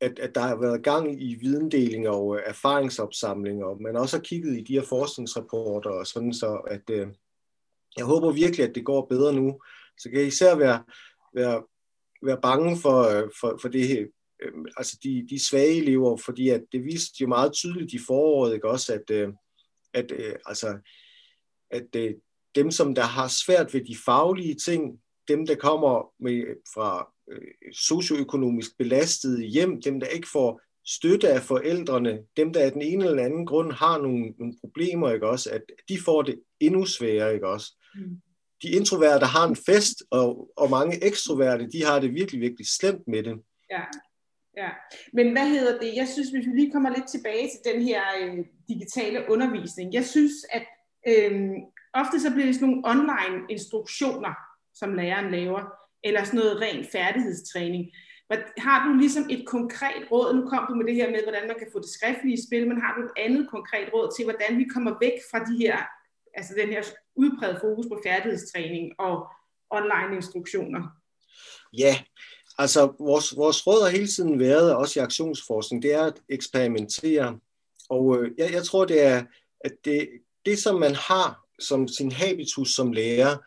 [0.01, 4.57] at, at der har været gang i videndeling og erfaringsopsamling, og man også har kigget
[4.57, 7.07] i de her forskningsrapporter og sådan så, at øh,
[7.97, 9.61] jeg håber virkelig, at det går bedre nu.
[9.97, 10.83] Så kan jeg især være,
[11.33, 11.63] være,
[12.21, 14.05] være bange for, øh, for, for det her,
[14.41, 18.53] øhm, altså de, de svage elever, fordi at det viste jo meget tydeligt i foråret,
[18.53, 19.29] ikke også, at, øh,
[19.93, 20.77] at, øh, altså,
[21.71, 21.93] at
[22.55, 27.11] dem, som der har svært ved de faglige ting, dem, der kommer med, fra
[27.73, 33.05] socioøkonomisk belastede hjem, dem, der ikke får støtte af forældrene, dem, der af den ene
[33.05, 37.33] eller anden grund har nogle, nogle problemer, ikke også, at de får det endnu sværere,
[37.33, 37.73] ikke også.
[37.95, 38.21] Mm
[38.65, 43.07] de introverte har en fest, og, og mange ekstroverte, de har det virkelig, virkelig slemt
[43.07, 43.35] med det.
[43.71, 43.83] Ja,
[44.57, 44.69] ja.
[45.13, 45.95] Men hvad hedder det?
[45.95, 49.93] Jeg synes, hvis vi lige kommer lidt tilbage til den her øh, digitale undervisning.
[49.93, 50.65] Jeg synes, at
[51.07, 51.33] øh,
[51.93, 54.33] ofte så bliver det sådan nogle online instruktioner,
[54.73, 55.61] som læreren laver,
[56.03, 57.85] eller sådan noget ren færdighedstræning.
[58.57, 61.59] Har du ligesom et konkret råd, nu kom du med det her med, hvordan man
[61.59, 64.65] kan få det skriftlige spil, men har du et andet konkret råd til, hvordan vi
[64.73, 65.77] kommer væk fra de her
[66.39, 66.83] altså den her
[67.15, 69.27] udpræget fokus på færdighedstræning og
[69.69, 70.81] online instruktioner?
[71.77, 71.99] Ja,
[72.57, 77.39] altså vores, vores råd har hele tiden været, også i aktionsforskning, det er at eksperimentere.
[77.89, 79.23] Og øh, jeg, jeg tror, det er,
[79.59, 80.09] at det,
[80.45, 83.37] det, som man har som sin habitus som lærer,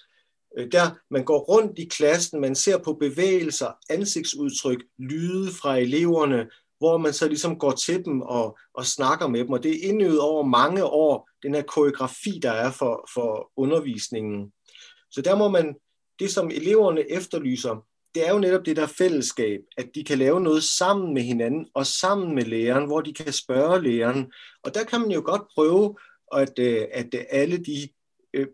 [0.59, 6.51] øh, der man går rundt i klassen, man ser på bevægelser, ansigtsudtryk, lyde fra eleverne,
[6.79, 9.51] hvor man så ligesom går til dem og, og snakker med dem.
[9.51, 14.53] Og det er indøvet over mange år, den her koreografi, der er for, for undervisningen.
[15.11, 15.75] Så der må man,
[16.19, 20.41] det som eleverne efterlyser, det er jo netop det der fællesskab, at de kan lave
[20.41, 24.33] noget sammen med hinanden og sammen med læreren, hvor de kan spørge læreren.
[24.65, 25.97] Og der kan man jo godt prøve,
[26.33, 27.89] at, øh, at alle de
[28.35, 28.47] øh,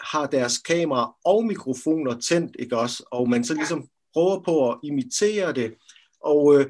[0.00, 3.04] har deres kamera og mikrofoner tændt, ikke også?
[3.10, 5.74] Og man så ligesom prøver på at imitere det.
[6.20, 6.66] Og øh,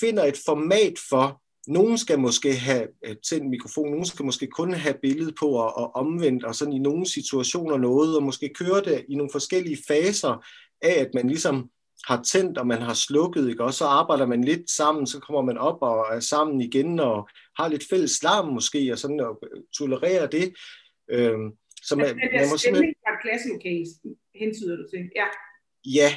[0.00, 4.72] finder et format for, nogen skal måske have øh, tændt mikrofon, nogen skal måske kun
[4.72, 8.80] have billedet på og, og omvendt, og sådan i nogle situationer noget, og måske køre
[8.84, 10.46] det i nogle forskellige faser
[10.82, 11.70] af, at man ligesom
[12.06, 13.64] har tændt, og man har slukket, ikke?
[13.64, 17.28] og så arbejder man lidt sammen, så kommer man op og er sammen igen, og
[17.58, 19.42] har lidt fælles larm måske, og sådan og
[19.78, 20.54] tolererer det.
[21.10, 22.94] Øhm, så man, man, man må simpelthen...
[23.04, 23.12] fra
[24.38, 25.26] hentyder du til, ja.
[25.84, 26.16] Ja,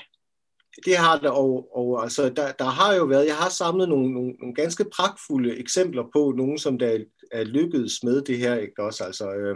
[0.86, 4.14] det har det, og, og altså, der, der har jo været, jeg har samlet nogle,
[4.14, 8.84] nogle, nogle ganske pragtfulde eksempler på nogen, som der er lykkedes med det her, ikke
[8.84, 9.56] også, altså øh,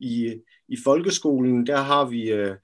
[0.00, 0.34] i,
[0.68, 2.56] i folkeskolen, der har vi øh,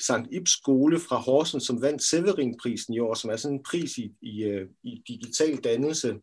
[0.00, 3.98] Sankt Ibs skole fra Horsens, som vandt Severinprisen i år, som er sådan en pris
[3.98, 6.16] i, i, øh, i digital dannelse,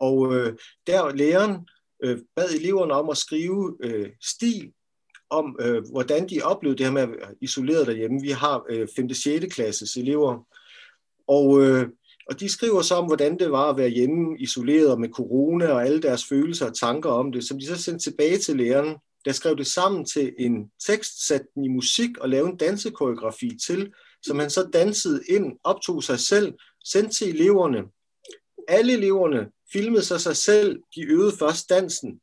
[0.00, 1.68] og øh, der læreren
[2.04, 4.72] øh, bad eleverne om at skrive øh, stil
[5.32, 8.20] om, øh, hvordan de oplevede det her med at være isoleret derhjemme.
[8.22, 9.06] Vi har øh, 5.
[9.10, 9.54] og 6.
[9.54, 10.46] klasses elever,
[11.28, 11.88] og, øh,
[12.30, 15.84] Og de skriver så om, hvordan det var at være hjemme isoleret med corona og
[15.84, 19.32] alle deres følelser og tanker om det, som de så sendte tilbage til læreren, der
[19.32, 23.92] skrev det sammen til en tekst, sat den i musik og lavede en dansekoreografi til,
[24.22, 27.82] som han så dansede ind, optog sig selv, sendte til eleverne.
[28.68, 32.20] Alle eleverne filmede sig sig selv, de øvede først dansen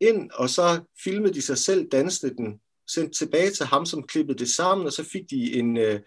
[0.00, 4.38] ind, og så filmede de sig selv dansede den, sendte tilbage til ham, som klippede
[4.38, 6.00] det sammen, og så fik de en, øh,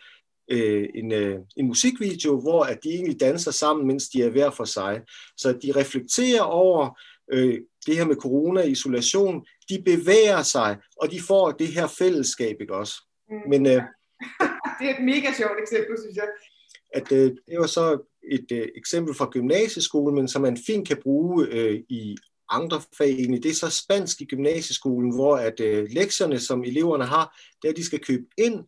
[0.52, 4.50] øh, en, øh, en musikvideo, hvor at de egentlig danser sammen, mens de er hver
[4.52, 5.02] for sig.
[5.38, 7.00] Så de reflekterer over
[7.32, 12.62] øh, det her med corona isolation, de bevæger sig, og de får det her fællesskab,
[12.62, 12.94] ikke også?
[13.30, 13.50] Mm.
[13.50, 13.82] Men øh,
[14.80, 16.28] det er et mega sjovt eksempel, synes jeg.
[16.94, 18.00] At, øh, det var så
[18.32, 22.18] et øh, eksempel fra gymnasieskolen, men som man fint kan bruge øh, i
[22.50, 23.44] andre fag egentlig.
[23.44, 27.72] Det er så spansk i gymnasieskolen, hvor at øh, lektierne, som eleverne har, det er,
[27.72, 28.66] at de skal købe ind,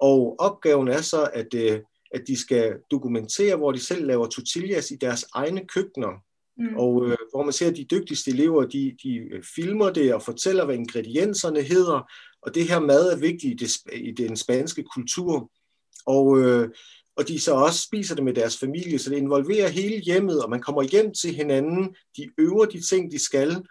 [0.00, 1.80] og opgaven er så, at, øh,
[2.14, 6.24] at de skal dokumentere, hvor de selv laver tortillas i deres egne køkkener.
[6.58, 6.76] Mm.
[6.76, 10.22] Og øh, hvor man ser, at de dygtigste elever, de, de øh, filmer det og
[10.22, 12.10] fortæller, hvad ingredienserne hedder.
[12.42, 15.50] Og det her mad er vigtigt i, det, i den spanske kultur.
[16.06, 16.68] Og, øh,
[17.18, 20.50] og de så også spiser det med deres familie, så det involverer hele hjemmet, og
[20.50, 21.96] man kommer hjem til hinanden.
[22.16, 23.64] De øver de ting, de skal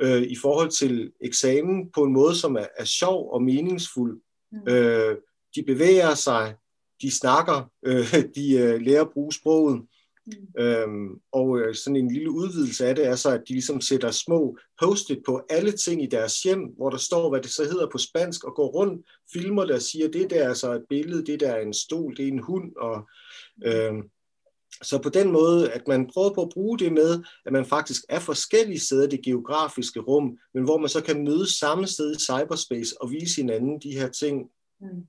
[0.00, 4.20] øh, i forhold til eksamen på en måde, som er, er sjov og meningsfuld.
[4.52, 4.72] Mm.
[4.72, 5.16] Øh,
[5.54, 6.54] de bevæger sig,
[7.02, 9.82] de snakker, øh, de øh, lærer at bruge sproget.
[10.28, 10.62] Mm.
[10.62, 14.10] Øhm, og øh, sådan en lille udvidelse af det er så, at de ligesom sætter
[14.10, 17.88] små post-it på alle ting i deres hjem, hvor der står, hvad det så hedder
[17.92, 21.26] på spansk, og går rundt, filmer det og siger, det der er så et billede,
[21.26, 22.76] det der er en stol, det er en hund.
[22.76, 23.08] Og,
[23.66, 24.02] øhm,
[24.82, 28.02] så på den måde, at man prøver på at bruge det med, at man faktisk
[28.08, 32.16] er forskellige steder i det geografiske rum, men hvor man så kan mødes samme sted
[32.16, 34.50] i cyberspace og vise hinanden de her ting.
[34.80, 35.06] Mm.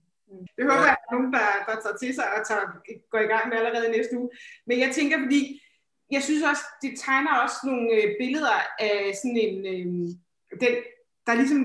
[0.55, 2.65] Det håber jeg, at nogen, der, der tager til sig og tager,
[3.11, 4.29] går i gang med allerede næste uge.
[4.67, 5.41] Men jeg tænker, fordi
[6.11, 9.87] jeg synes også, det tegner også nogle øh, billeder af sådan en, øh,
[10.63, 10.73] den,
[11.25, 11.63] der er ligesom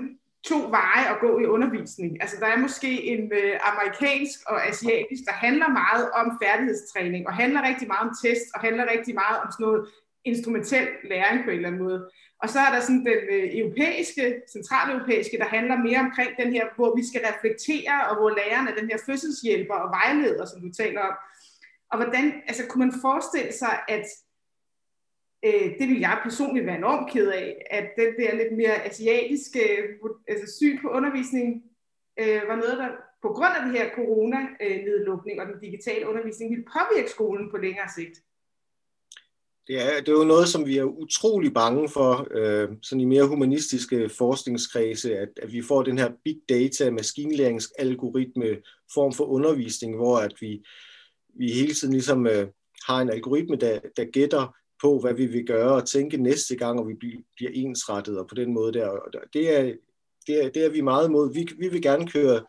[0.51, 2.23] to veje at gå i undervisning.
[2.23, 7.35] Altså der er måske en øh, amerikansk og asiatisk, der handler meget om færdighedstræning, og
[7.35, 9.89] handler rigtig meget om test, og handler rigtig meget om sådan noget
[10.25, 12.11] instrumentel læring på en eller anden måde.
[12.45, 16.65] Og så er der sådan den øh, europæiske, centraleuropæiske, der handler mere omkring den her,
[16.77, 20.71] hvor vi skal reflektere, og hvor lærerne er den her fødselshjælper og vejleder, som du
[20.73, 21.15] taler om.
[21.91, 24.07] Og hvordan, altså kunne man forestille sig, at
[25.47, 29.63] øh, det vil jeg personligt være enormt ked af, at den der lidt mere asiatiske
[30.29, 31.63] altså syn på undervisning
[32.21, 32.89] øh, var noget, der
[33.23, 37.57] på grund af det her corona-nedlukning øh, og den digitale undervisning ville påvirke skolen på
[37.57, 38.17] længere sigt
[39.67, 43.05] det er, det er jo noget, som vi er utrolig bange for, øh, sådan i
[43.05, 48.57] mere humanistiske forskningskredse, at, at vi får den her big data, maskinlæringsalgoritme
[48.95, 50.65] form for undervisning, hvor at vi,
[51.39, 52.49] vi hele tiden ligesom øh,
[52.87, 56.81] har en algoritme, der, der gætter på, hvad vi vil gøre og tænke næste gang,
[56.81, 56.95] og vi
[57.37, 58.89] bliver ensrettet, og på den måde der.
[58.89, 59.75] Og det er,
[60.27, 61.35] det er, det er vi meget imod.
[61.35, 62.45] Vi, vi vil gerne køre,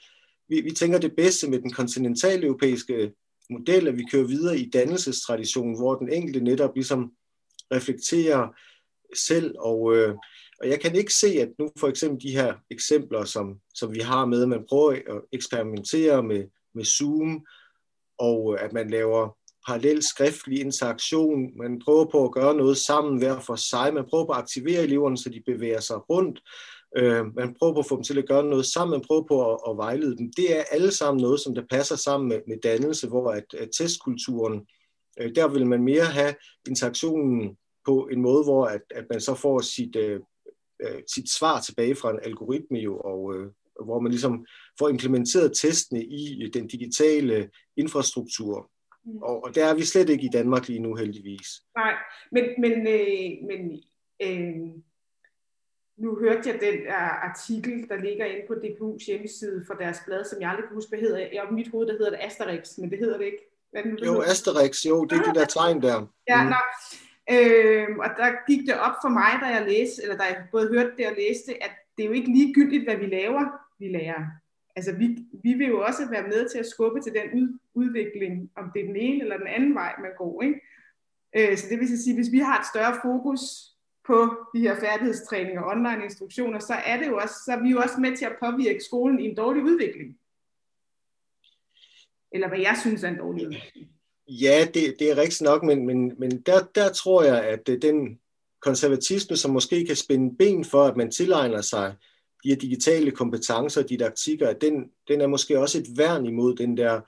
[0.49, 3.12] vi, vi tænker det bedste med den kontinentaleuropæiske
[3.50, 7.12] model, at vi kører videre i dannelsestraditionen, hvor den enkelte netop ligesom
[7.74, 8.48] reflekterer
[9.16, 10.16] selv, og, øh,
[10.62, 14.00] og jeg kan ikke se, at nu for eksempel de her eksempler, som, som vi
[14.00, 17.46] har med, at man prøver at eksperimentere med, med Zoom,
[18.18, 23.40] og at man laver parallel skriftlig interaktion, man prøver på at gøre noget sammen hver
[23.40, 26.75] for sig, man prøver på at aktivere eleverne, så de bevæger sig rundt, Øh,
[27.36, 29.60] man prøver på at få dem til at gøre noget sammen, man prøver på at,
[29.69, 30.32] at vejlede dem.
[30.38, 33.69] Det er alle sammen noget, som der passer sammen med, med dannelse, hvor at, at
[33.78, 34.67] testkulturen,
[35.19, 36.36] øh, der vil man mere have
[36.67, 40.19] interaktionen på en måde, hvor at, at man så får sit, øh,
[40.82, 43.52] øh, sit svar tilbage fra en algoritme jo, og øh,
[43.86, 44.45] hvor man ligesom
[44.80, 48.71] får implementeret testene i den digitale infrastruktur.
[49.06, 49.17] Mm.
[49.17, 51.48] Og, og der er vi slet ikke i Danmark lige nu, heldigvis.
[51.78, 51.93] Nej,
[52.32, 53.62] men, men, øh, men
[54.21, 54.74] øh,
[55.98, 60.24] nu hørte jeg den uh, artikel, der ligger inde på DPU's hjemmeside for deres blad,
[60.26, 61.18] som jeg aldrig kan huske, hvad hedder.
[61.18, 63.52] Jeg i mit hoved, der hedder det Asterix, men det hedder det ikke.
[63.72, 64.32] Hvad det nu, det jo, hedder?
[64.32, 66.08] Asterix, jo, det er ah, de der tegn der.
[66.28, 66.50] Ja, mm.
[66.50, 66.62] nå.
[67.32, 70.68] Øh, og der gik det op for mig, da jeg læste, eller da jeg både
[70.68, 73.43] hørte det og læste, at det er jo ikke ligegyldigt, hvad vi laver,
[73.80, 74.24] vi lærer.
[74.76, 75.06] Altså, vi,
[75.43, 78.82] vi vil jo også være med til at skubbe til den ud, udvikling, om det
[78.82, 80.41] er den ene eller den anden vej, man går.
[80.41, 80.62] Ikke?
[81.36, 83.41] Øh, så det vil sige, hvis vi har et større fokus
[84.08, 87.70] på de her færdighedstræninger, og online instruktioner, så er, det jo også, så er vi
[87.70, 90.18] jo også med til at påvirke skolen i en dårlig udvikling.
[92.32, 93.89] Eller hvad jeg synes er en dårlig udvikling.
[94.28, 98.20] Ja, det, det er rigtigt nok, men, men, men der, der tror jeg, at den
[98.62, 101.95] konservatisme, som måske kan spænde ben for, at man tilegner sig
[102.43, 106.78] de her digitale kompetencer og didaktikker, den, den er måske også et værn imod den
[106.78, 107.01] der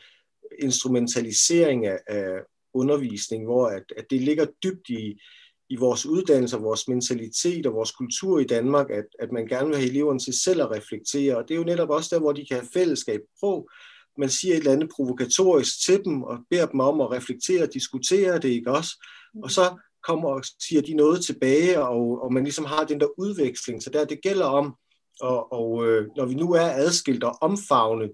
[0.60, 2.40] instrumentalisering af, af
[2.74, 5.22] undervisning, hvor at, at det ligger dybt i,
[5.70, 9.78] i vores uddannelse, vores mentalitet og vores kultur i Danmark, at, at man gerne vil
[9.78, 11.38] have eleverne til selv at reflektere.
[11.38, 13.70] Og det er jo netop også der, hvor de kan have fællesskab på.
[14.18, 17.74] Man siger et eller andet provokatorisk til dem og beder dem om at reflektere og
[17.74, 19.06] diskutere det, ikke også?
[19.44, 23.20] Og så kommer og siger de noget tilbage, og, og man ligesom har den der
[23.20, 23.84] udveksling.
[23.84, 24.76] Så der det gælder om,
[25.22, 28.10] og, og øh, når vi nu er adskilt og omfavne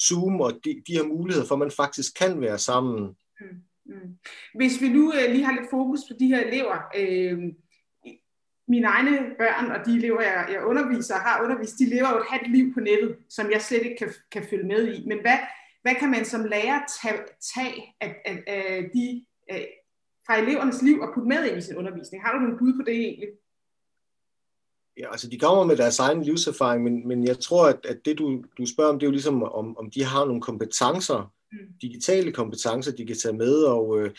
[0.00, 3.02] Zoom og de, de her muligheder for, at man faktisk kan være sammen.
[3.40, 3.46] Mm.
[3.88, 4.18] Mm.
[4.54, 7.38] Hvis vi nu øh, lige har lidt fokus på de her elever, øh,
[8.68, 12.18] mine egne børn og de elever, jeg, jeg underviser og har undervist, de lever jo
[12.18, 15.08] et halvt liv på nettet, som jeg slet ikke kan, kan følge med i.
[15.08, 15.38] Men hvad,
[15.82, 17.22] hvad kan man som lærer tage,
[17.54, 19.68] tage af, af, af de, af,
[20.26, 22.22] fra elevernes liv og putte med ind i sin undervisning?
[22.22, 23.28] Har du nogle bud på det egentlig?
[24.98, 28.18] Ja, altså de kommer med deres egen livserfaring, men, men jeg tror, at, at det
[28.18, 31.32] du, du spørger om, det er jo ligesom, om, om de har nogle kompetencer.
[31.52, 31.58] Mm.
[31.82, 34.10] digitale kompetencer, de kan tage med, og, øh,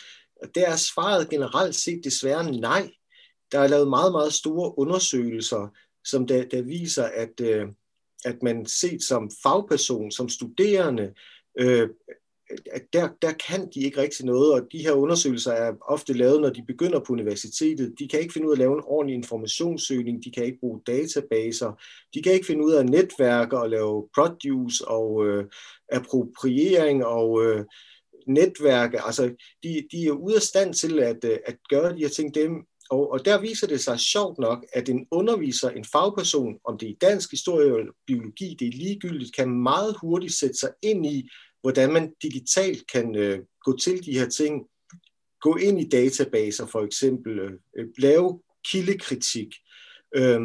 [0.56, 2.92] der er svaret generelt set desværre nej.
[3.52, 5.68] Der er lavet meget, meget store undersøgelser,
[6.06, 7.68] som der, der viser, at, øh,
[8.26, 11.14] at man set som fagperson, som studerende,
[11.60, 11.90] øh,
[12.94, 16.50] der, der kan de ikke rigtig noget, og de her undersøgelser er ofte lavet, når
[16.50, 17.94] de begynder på universitetet.
[18.00, 20.82] De kan ikke finde ud af at lave en ordentlig informationssøgning, de kan ikke bruge
[20.88, 21.82] databaser,
[22.14, 25.46] de kan ikke finde ud af netværke og lave produce og øh,
[25.92, 27.66] appropriering og øh,
[28.28, 29.02] netværke.
[29.02, 29.24] Altså,
[29.64, 32.36] de, de er ude af stand til at, øh, at gøre de her ting.
[32.36, 32.52] Dem,
[32.90, 36.90] og, og der viser det sig sjovt nok, at en underviser, en fagperson, om det
[36.90, 41.30] er dansk historie eller biologi, det er ligegyldigt, kan meget hurtigt sætte sig ind i,
[41.62, 44.66] hvordan man digitalt kan øh, gå til de her ting,
[45.42, 48.42] gå ind i databaser for eksempel, øh, øh lave
[48.72, 49.48] kildekritik,
[50.16, 50.40] øh,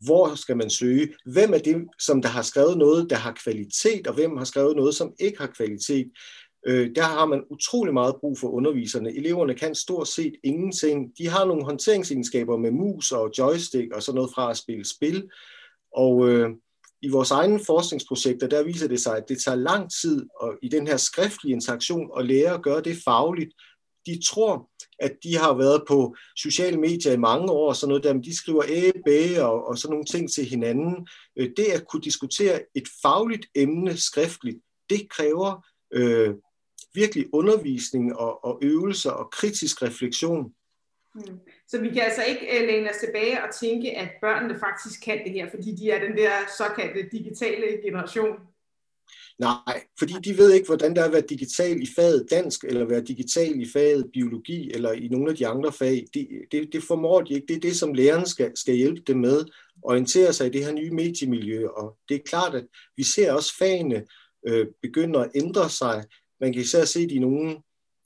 [0.00, 4.06] hvor skal man søge, hvem er det, som der har skrevet noget, der har kvalitet,
[4.06, 6.10] og hvem har skrevet noget, som ikke har kvalitet.
[6.66, 9.16] Øh, der har man utrolig meget brug for underviserne.
[9.16, 11.18] Eleverne kan stort set ingenting.
[11.18, 15.30] De har nogle håndteringsegenskaber med mus og joystick og sådan noget fra at spille spil.
[15.96, 16.50] Og øh,
[17.02, 20.68] i vores egne forskningsprojekter, der viser det sig, at det tager lang tid og i
[20.68, 23.54] den her skriftlige interaktion at lære at gøre det fagligt.
[24.06, 28.04] De tror, at de har været på sociale medier i mange år, og sådan noget
[28.04, 28.62] der, men de skriver
[29.06, 31.08] æ, og, og sådan nogle ting til hinanden.
[31.36, 34.58] Øh, det at kunne diskutere et fagligt emne skriftligt,
[34.90, 36.34] det kræver øh,
[36.94, 40.52] virkelig undervisning og, og øvelser og kritisk refleksion.
[41.14, 41.38] Mm.
[41.72, 45.24] Så vi kan altså ikke uh, læne os tilbage og tænke, at børnene faktisk kan
[45.24, 48.36] det her, fordi de er den der såkaldte digitale generation.
[49.38, 52.84] Nej, fordi de ved ikke, hvordan der er at være digital i faget dansk, eller
[52.84, 56.04] være digital i faget biologi, eller i nogle af de andre fag.
[56.14, 57.46] Det, det, det formår de ikke.
[57.46, 59.46] Det er det, som lærerne skal, skal hjælpe dem med, at
[59.82, 61.68] orientere sig i det her nye mediemiljø.
[61.68, 62.66] Og det er klart, at
[62.96, 64.06] vi ser også fagene
[64.46, 66.04] øh, begynde at ændre sig.
[66.40, 67.56] Man kan især se det i nogle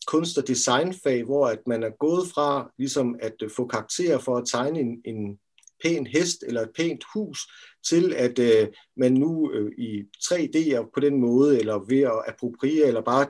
[0.06, 4.36] kunst- og designfag, hvor at man er gået fra ligesom at øh, få karakterer for
[4.36, 5.38] at tegne en, en
[5.84, 7.40] pæn hest eller et pænt hus,
[7.88, 12.86] til at øh, man nu øh, i 3D på den måde, eller ved at appropriere,
[12.86, 13.26] eller bare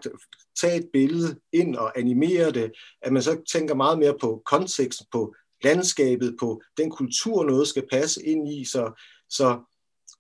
[0.61, 2.72] tage et billede ind og animere det,
[3.03, 7.87] at man så tænker meget mere på konteksten, på landskabet, på den kultur, noget skal
[7.91, 9.61] passe ind i, så, så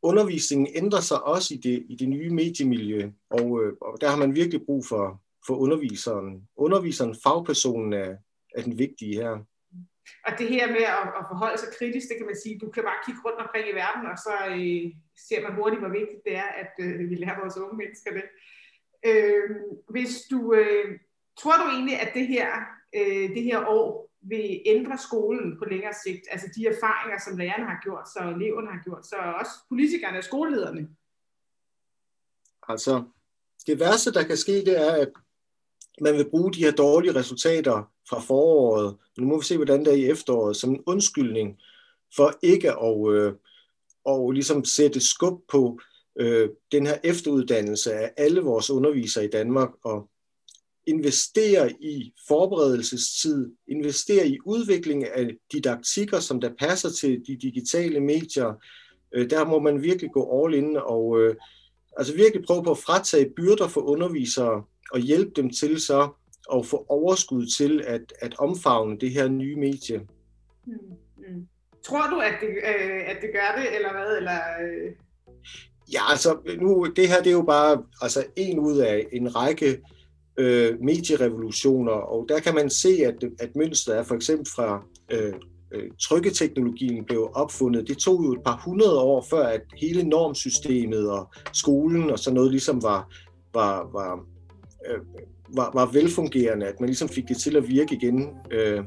[0.02, 4.16] undervisningen ændrer sig også i det, i det nye mediemiljø, og, øh, og der har
[4.16, 6.48] man virkelig brug for, for underviseren.
[6.56, 8.16] Underviseren, fagpersonen er,
[8.56, 9.30] er den vigtige her.
[10.26, 12.82] Og det her med at, at forholde sig kritisk, det kan man sige, du kan
[12.82, 14.84] bare kigge rundt omkring i verden, og så øh,
[15.28, 18.26] ser man hurtigt, hvor vigtigt det er, at øh, vi lærer vores unge mennesker det.
[19.08, 19.50] Øh,
[19.94, 20.86] hvis du, øh,
[21.40, 22.48] tror du egentlig, at det her,
[22.98, 23.88] øh, det her år
[24.20, 26.24] vil ændre skolen på længere sigt?
[26.30, 30.24] Altså de erfaringer, som lærerne har gjort, så eleverne har gjort, så også politikerne og
[30.24, 30.88] skolelederne?
[32.68, 33.04] Altså,
[33.66, 35.12] det værste, der kan ske, det er, at
[36.00, 39.88] man vil bruge de her dårlige resultater fra foråret, nu må vi se, hvordan det
[39.88, 41.58] er i efteråret, som en undskyldning
[42.16, 43.32] for ikke at øh,
[44.04, 45.80] og ligesom sætte skub på
[46.18, 50.08] øh, den her efteruddannelse af alle vores undervisere i Danmark, og
[50.86, 58.54] investere i forberedelsestid, investere i udvikling af didaktikker, som der passer til de digitale medier.
[59.14, 61.36] Øh, der må man virkelig gå all in og øh,
[61.96, 66.08] altså virkelig prøve på at fratage byrder for undervisere, og hjælpe dem til så
[66.54, 69.98] at få overskud til at, at omfavne det her nye medie.
[70.66, 70.72] Mm,
[71.16, 71.46] mm.
[71.84, 74.16] Tror du, at det, øh, at det gør det, eller hvad?
[74.16, 74.92] Eller, øh...
[75.92, 79.82] Ja, altså nu, det her det er jo bare altså, en ud af en række
[80.36, 85.34] øh, medierevolutioner, og der kan man se, at, at mønstret er for eksempel fra øh,
[85.72, 87.88] øh, trykketeknologien blev opfundet.
[87.88, 92.34] Det tog jo et par hundrede år før, at hele normsystemet og skolen og sådan
[92.34, 93.12] noget ligesom var,
[93.54, 94.24] var, var
[94.90, 95.00] øh,
[95.56, 98.28] var, var velfungerende, at man ligesom fik det til at virke igen.
[98.50, 98.84] Øh,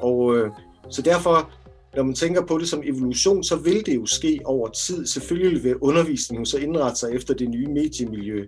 [0.00, 0.50] og øh,
[0.90, 1.50] så derfor
[1.96, 5.06] når man tænker på det som evolution, så vil det jo ske over tid.
[5.06, 8.46] Selvfølgelig vil undervisningen så indrette sig efter det nye mediemiljø.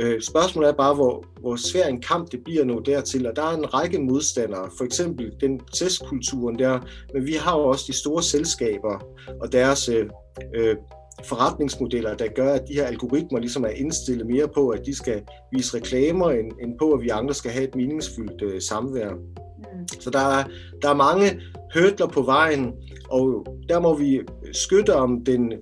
[0.00, 3.42] Øh, spørgsmålet er bare, hvor, hvor svær en kamp det bliver nu dertil, og der
[3.42, 6.80] er en række modstandere, for eksempel den testkulturen der,
[7.14, 9.04] men vi har jo også de store selskaber
[9.40, 10.06] og deres øh,
[10.54, 10.76] øh,
[11.24, 15.22] forretningsmodeller, der gør, at de her algoritmer ligesom er indstillet mere på, at de skal
[15.52, 19.10] vise reklamer, end, end på, at vi andre skal have et meningsfyldt øh, samvær.
[19.10, 19.88] Mm.
[20.00, 20.44] Så der er,
[20.82, 21.40] der er mange
[21.74, 22.72] hørtler på vejen,
[23.10, 24.20] og der må vi
[24.52, 25.52] skytte om den,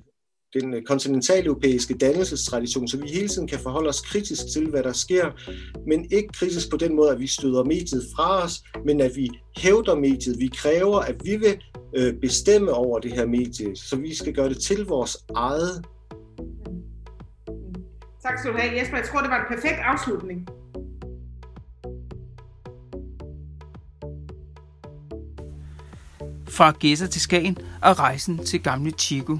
[0.54, 5.26] den kontinentaleuropæiske dannelsestradition, så vi hele tiden kan forholde os kritisk til, hvad der sker,
[5.86, 9.30] men ikke kritisk på den måde, at vi støder mediet fra os, men at vi
[9.56, 10.38] hævder mediet.
[10.38, 11.58] Vi kræver, at vi vil
[11.96, 15.84] øh, bestemme over det her medie, så vi skal gøre det til vores eget.
[18.22, 18.96] Tak skal du have, Jesper.
[18.96, 20.48] Jeg tror, det var en perfekt afslutning.
[26.60, 29.38] fra Gæsser til Skagen og rejsen til Gamle Chico.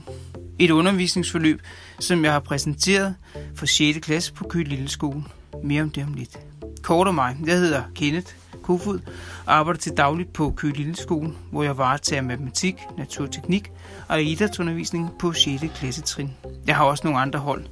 [0.59, 1.61] Et undervisningsforløb,
[1.99, 3.15] som jeg har præsenteret
[3.55, 3.99] for 6.
[3.99, 5.23] klasse på Køge Lille Skole.
[5.63, 6.39] Mere om det om lidt.
[6.83, 7.37] Kort om mig.
[7.47, 8.33] Jeg hedder Kenneth
[8.63, 9.01] Kofod
[9.47, 13.73] og arbejder til dagligt på Køge Lille Skole, hvor jeg varetager matematik, naturteknik
[14.09, 15.63] og idrætsundervisning på 6.
[15.75, 16.31] klassetrin.
[16.67, 17.65] Jeg har også nogle andre hold,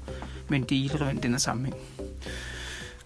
[0.49, 1.77] men det er irrelevant den her sammenhæng.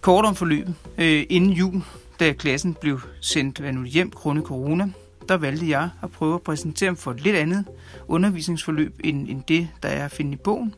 [0.01, 0.75] Kort om forløbet.
[0.97, 1.81] Øh, inden jul,
[2.19, 4.87] da klassen blev sendt hjem grundet corona,
[5.29, 7.65] der valgte jeg at prøve at præsentere dem for et lidt andet
[8.07, 10.75] undervisningsforløb end, end det, der er at finde i bogen.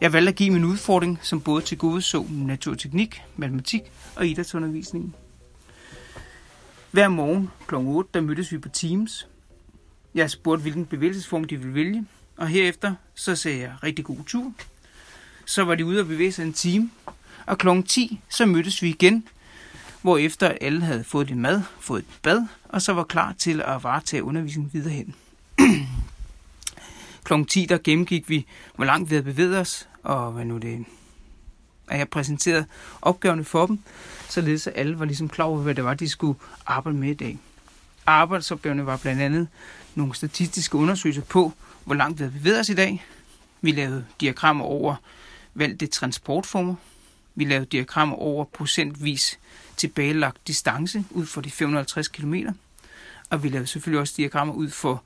[0.00, 3.80] Jeg valgte at give min udfordring, som både til gode så naturteknik, matematik
[4.16, 5.14] og idrætsundervisning.
[6.90, 7.74] Hver morgen kl.
[7.74, 9.26] 8, der mødtes vi på Teams.
[10.14, 14.52] Jeg spurgte, hvilken bevægelsesform de ville vælge, og herefter så sagde jeg rigtig god tur.
[15.44, 16.90] Så var de ude og bevæge sig en time,
[17.46, 17.68] og kl.
[17.88, 19.28] 10 så mødtes vi igen
[20.02, 23.62] hvor efter alle havde fået lidt mad, fået et bad, og så var klar til
[23.62, 25.14] at varetage undervisningen videre hen.
[27.24, 30.84] Klokken 10 der gennemgik vi, hvor langt vi havde bevæget os, og hvad nu det
[31.90, 32.66] at jeg præsenterede
[33.02, 33.78] opgaverne for dem,
[34.28, 37.14] således at alle var ligesom klar over, hvad det var, de skulle arbejde med i
[37.14, 37.38] dag.
[38.06, 39.48] Arbejdsopgaverne var blandt andet
[39.94, 41.52] nogle statistiske undersøgelser på,
[41.84, 43.04] hvor langt vi havde bevæget os i dag.
[43.60, 44.96] Vi lavede diagrammer over
[45.54, 46.74] valgte transportformer.
[47.34, 49.38] Vi lavede diagrammer over procentvis
[49.76, 52.34] tilbagelagt distance ud for de 550 km.
[53.30, 55.02] Og vi lavede selvfølgelig også diagrammer ud for,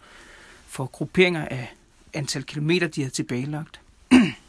[0.66, 1.74] for grupperinger af
[2.12, 3.80] antal kilometer, de havde tilbagelagt.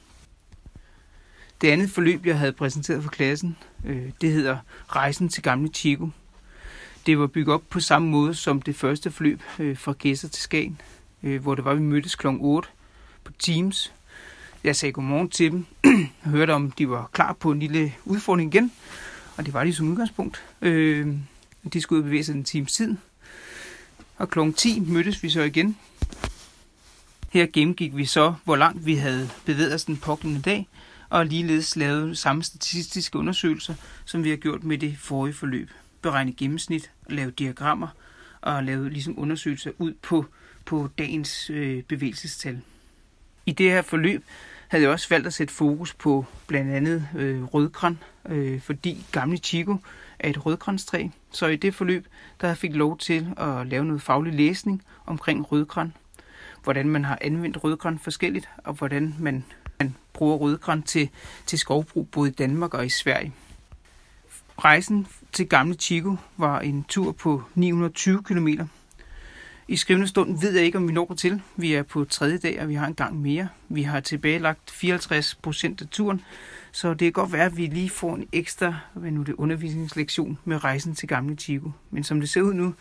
[1.62, 6.10] Det andet forløb, jeg havde præsenteret for klassen, øh, det hedder Rejsen til Gamle Chico.
[7.06, 10.44] Det var bygget op på samme måde som det første forløb øh, fra Gæsser til
[10.44, 10.82] Skagen,
[11.24, 12.28] øh, hvor det var, vi mødtes kl.
[12.28, 12.70] 8
[13.24, 13.94] på Teams.
[14.64, 15.66] Jeg sagde godmorgen til dem,
[16.24, 18.72] og hørte om de var klar på en lille udfordring igen,
[19.38, 20.44] og det var de som udgangspunkt.
[20.62, 21.08] Øh,
[21.74, 22.96] de skulle ud bevæge sig en times tid.
[24.18, 24.40] Og kl.
[24.52, 25.78] 10 mødtes vi så igen.
[27.30, 30.68] Her gennemgik vi så, hvor langt vi havde bevæget os den pågældende dag,
[31.10, 33.76] og ligeledes lavet samme statistiske undersøgelser,
[34.06, 35.72] som vi har gjort med det forrige forløb.
[36.02, 37.88] Beregne gennemsnit, lave diagrammer
[38.42, 40.26] og lave ligesom undersøgelser ud på,
[40.66, 42.62] på dagens øh, bevægelsestal.
[43.46, 44.24] I det her forløb
[44.68, 48.00] havde jeg også valgt at sætte fokus på blandt andet øh, rødgræn,
[48.30, 49.78] øh, fordi gamle Chico
[50.20, 51.08] er et rødgrænstræ.
[51.32, 52.08] Så i det forløb,
[52.42, 55.94] der fik jeg lov til at lave noget faglig læsning omkring rødgræn,
[56.64, 59.46] Hvordan man har anvendt rødgræn forskelligt, og hvordan man,
[59.80, 61.10] man bruger rødgræn til,
[61.46, 63.34] til skovbrug både i Danmark og i Sverige.
[64.60, 68.48] Rejsen til gamle Chico var en tur på 920 km,
[69.68, 71.42] i skrivende stund ved jeg ikke, om vi når til.
[71.56, 73.50] Vi er på tredje dag, og vi har en gang mere.
[73.70, 76.22] Vi har tilbagelagt 54 procent af turen,
[76.72, 80.38] så det kan godt være, at vi lige får en ekstra hvad nu det, undervisningslektion
[80.46, 81.72] med rejsen til Gamle Chico.
[81.92, 82.74] Men som det ser ud nu,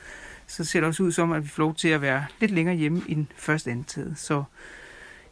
[0.47, 2.76] så ser det også ud som, at vi får lov til at være lidt længere
[2.76, 4.18] hjemme end først antaget.
[4.18, 4.45] Så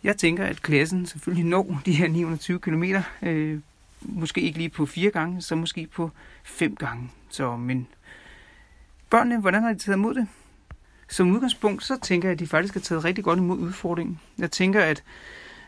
[0.05, 2.85] jeg tænker, at klassen selvfølgelig når de her 920 km.
[3.23, 3.61] Øh,
[4.01, 6.11] måske ikke lige på fire gange, så måske på
[6.45, 7.11] fem gange.
[7.31, 7.87] Så, men
[9.11, 10.29] børnene, hvordan har de taget imod det?
[11.13, 14.21] som udgangspunkt, så tænker jeg, at de faktisk har taget rigtig godt imod udfordringen.
[14.39, 15.03] Jeg tænker, at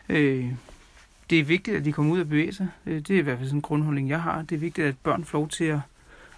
[0.09, 0.45] øh,
[1.29, 2.67] det er vigtigt, at de kommer ud og bevæger sig.
[2.85, 4.41] Øh, det er i hvert fald sådan en grundholdning, jeg har.
[4.41, 5.79] Det er vigtigt, at børn får lov til at,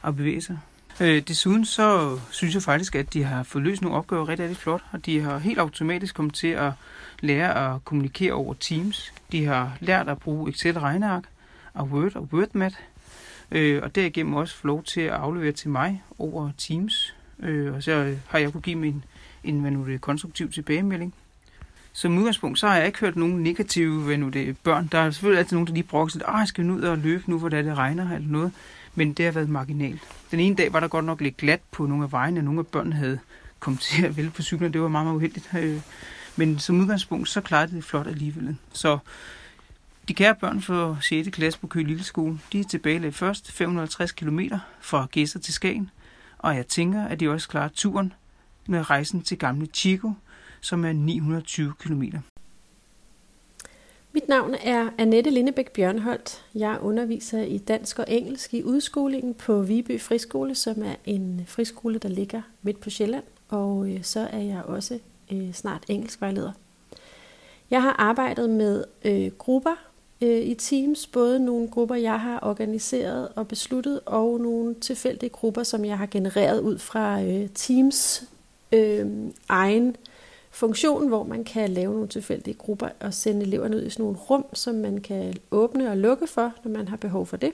[0.04, 0.60] at bevæge sig.
[1.02, 4.58] Øh, desuden så synes jeg faktisk, at de har fået løst nogle opgaver rigtig, rigtig
[4.58, 6.72] flot, og de har helt automatisk kommet til at
[7.20, 9.14] lære at kommunikere over Teams.
[9.32, 11.24] De har lært at bruge Excel-regneark
[11.74, 12.74] og Word og WordMat,
[13.52, 17.16] øh, og derigennem også få lov til at aflevere til mig over Teams.
[17.40, 19.04] Øh, og så har jeg kunne give min
[19.44, 21.14] en hvad nu det, konstruktiv tilbagemelding.
[21.94, 24.90] Som udgangspunkt, så har jeg ikke hørt nogen negative hvad nu det, børn.
[24.92, 27.24] Der er selvfølgelig altid nogen, der lige brokker sig, at skal vi ud og løbe
[27.28, 28.52] nu, hvor det regner eller noget.
[28.96, 30.02] men det har været marginalt.
[30.32, 32.68] Den ene dag var der godt nok lidt glat på nogle af vejene, nogle af
[32.68, 33.20] børnene havde
[33.60, 35.50] kommet til at vælge på cyklen, det var meget, meget uheldigt.
[35.60, 35.80] Øh,
[36.38, 38.58] men som udgangspunkt, så klarede det flot alligevel.
[38.74, 38.98] Så
[40.08, 41.30] de kære børn fra 6.
[41.30, 44.40] klasse på Køge Lille Skole, de er tilbage først 550 km
[44.80, 45.90] fra Gæsser til Skagen,
[46.38, 48.14] og jeg tænker, at de også klarer turen
[48.68, 50.12] med rejsen til gamle Chico,
[50.62, 52.04] som er 920 km.
[54.12, 56.46] Mit navn er Annette Lindebæk Bjørnholdt.
[56.56, 62.00] Jeg underviser i dansk og engelsk i udskolingen på Viby Friskole, som er en friskole,
[62.00, 63.24] der ligger midt på Sjælland.
[63.50, 65.00] Og øh, så er jeg også
[65.32, 66.52] øh, snart engelskvejleder.
[67.72, 69.76] Jeg har arbejdet med øh, grupper
[70.22, 75.64] øh, i Teams, både nogle grupper, jeg har organiseret og besluttet, og nogle tilfældige grupper,
[75.64, 78.24] som jeg har genereret ud fra øh, Teams
[78.72, 79.06] øh,
[79.50, 79.96] egen
[80.52, 84.18] funktion, hvor man kan lave nogle tilfældige grupper og sende eleverne ud i sådan nogle
[84.18, 87.54] rum, som man kan åbne og lukke for, når man har behov for det.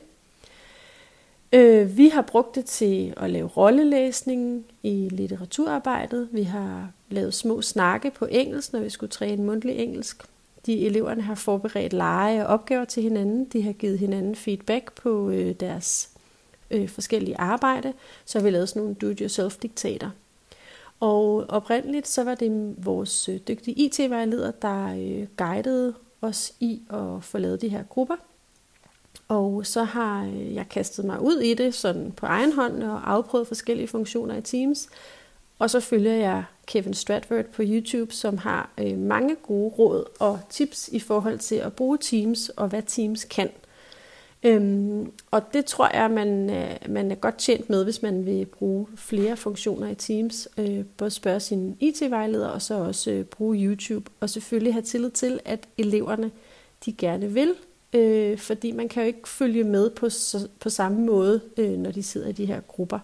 [1.53, 6.29] Øh, vi har brugt det til at lave rollelæsning i litteraturarbejdet.
[6.31, 10.23] Vi har lavet små snakke på engelsk, når vi skulle træne mundtlig engelsk.
[10.65, 13.45] De eleverne har forberedt lege og opgaver til hinanden.
[13.45, 16.09] De har givet hinanden feedback på øh, deres
[16.71, 17.93] øh, forskellige arbejde.
[18.25, 20.09] Så har vi lavet sådan nogle do-it-yourself-diktater.
[20.99, 27.23] Og oprindeligt så var det vores øh, dygtige IT-vejleder, der øh, guidede os i at
[27.23, 28.15] få lavet de her grupper.
[29.33, 33.11] Og så har øh, jeg kastet mig ud i det sådan på egen hånd og
[33.11, 34.89] afprøvet forskellige funktioner i Teams.
[35.59, 40.39] Og så følger jeg Kevin Stratford på YouTube, som har øh, mange gode råd og
[40.49, 43.49] tips i forhold til at bruge Teams og hvad Teams kan.
[44.43, 48.45] Øhm, og det tror jeg, man, øh, man er godt tjent med, hvis man vil
[48.45, 50.47] bruge flere funktioner i Teams.
[50.57, 54.11] Øh, både spørge sin IT-vejleder, og så også øh, bruge YouTube.
[54.19, 56.31] Og selvfølgelig have tillid til, at eleverne
[56.85, 57.55] de gerne vil,
[57.93, 60.09] øh, fordi man kan jo ikke følge med på,
[60.59, 62.99] på samme måde, øh, når de sidder i de her grupper.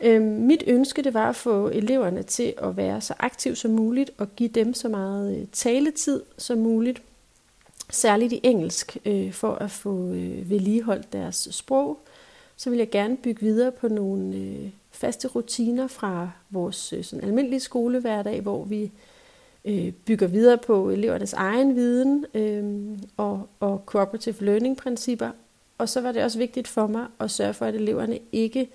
[0.00, 4.10] Øh, mit ønske det var at få eleverne til at være så aktive som muligt
[4.18, 7.02] og give dem så meget øh, taletid som muligt
[7.90, 11.98] særligt i engelsk, øh, for at få øh, vedligeholdt deres sprog,
[12.56, 17.24] så vil jeg gerne bygge videre på nogle øh, faste rutiner fra vores øh, sådan
[17.24, 18.90] almindelige skolehverdag, hvor vi
[19.64, 25.30] øh, bygger videre på elevernes egen viden øh, og, og cooperative learning-principper.
[25.78, 28.70] Og så var det også vigtigt for mig at sørge for, at eleverne ikke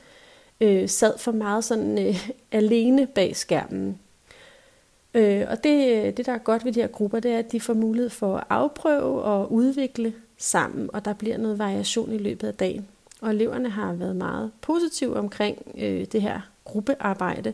[0.62, 4.00] øh, sad for meget sådan øh, alene bag skærmen.
[5.14, 7.52] Øh, og det, øh, det, der er godt ved de her grupper, det er, at
[7.52, 12.18] de får mulighed for at afprøve og udvikle sammen, og der bliver noget variation i
[12.18, 12.88] løbet af dagen.
[13.22, 17.54] Og eleverne har været meget positive omkring øh, det her gruppearbejde.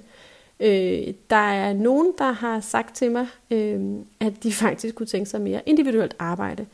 [0.61, 5.29] Øh, der er nogen, der har sagt til mig, øh, at de faktisk kunne tænke
[5.29, 6.65] sig mere individuelt arbejde.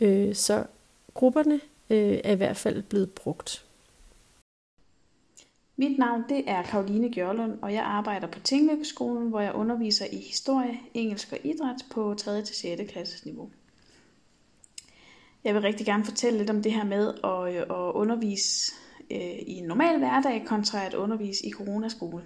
[0.00, 0.64] Øh, så
[1.14, 1.60] grupperne
[1.90, 3.64] øh, er i hvert fald blevet brugt.
[5.76, 10.16] Mit navn det er Karoline Gjørlund, og jeg arbejder på Tinglykkeskolen, hvor jeg underviser i
[10.16, 12.42] historie, engelsk og idræt på 3.
[12.42, 12.92] til 6.
[12.92, 13.50] klasses niveau.
[15.44, 18.72] Jeg vil rigtig gerne fortælle lidt om det her med at, øh, at undervise
[19.10, 22.22] øh, i en normal hverdag kontra at undervise i coronaskole.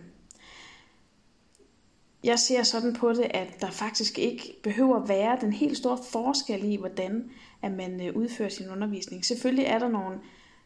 [2.25, 5.99] Jeg ser sådan på det, at der faktisk ikke behøver at være den helt store
[6.13, 7.31] forskel i, hvordan
[7.63, 9.25] at man øh, udfører sin undervisning.
[9.25, 10.19] Selvfølgelig er der nogle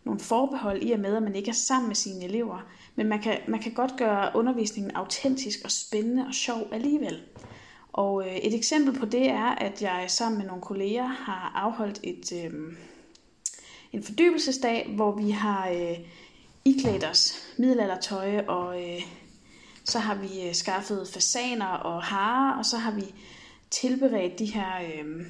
[0.05, 2.67] nogle forbehold i og med, at man ikke er sammen med sine elever.
[2.97, 7.23] Men man kan, man kan godt gøre undervisningen autentisk og spændende og sjov alligevel.
[7.93, 12.01] Og øh, et eksempel på det er, at jeg sammen med nogle kolleger har afholdt
[12.03, 12.53] et, øh,
[13.93, 15.99] en fordybelsesdag, hvor vi har øh,
[16.65, 19.03] iklædt os middelaldertøj, og øh,
[19.89, 23.15] så har vi øh, skaffet fasaner og harer, og så har vi
[23.71, 24.81] tilberedt de her...
[24.81, 25.27] Øh,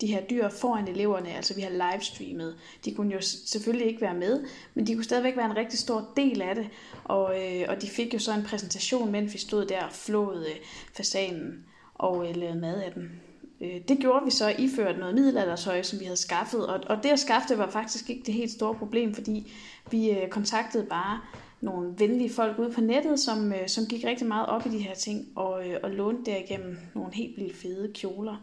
[0.00, 2.56] de her dyr foran eleverne, altså vi har livestreamet.
[2.84, 6.08] De kunne jo selvfølgelig ikke være med, men de kunne stadigvæk være en rigtig stor
[6.16, 6.68] del af det,
[7.04, 10.46] og, øh, og de fik jo så en præsentation, mens vi stod der og flåede
[10.50, 10.56] øh,
[10.96, 11.64] fasanen
[11.94, 13.20] og øh, lavede mad af den.
[13.60, 17.08] Øh, det gjorde vi så iført noget middelaldertøj, som vi havde skaffet, og, og det
[17.08, 19.52] at skaffe det var faktisk ikke det helt store problem, fordi
[19.90, 21.20] vi øh, kontaktede bare
[21.64, 24.78] nogle venlige folk ude på nettet, som, øh, som gik rigtig meget op i de
[24.78, 28.36] her ting, og, øh, og lånte derigennem nogle helt vildt fede kjoler.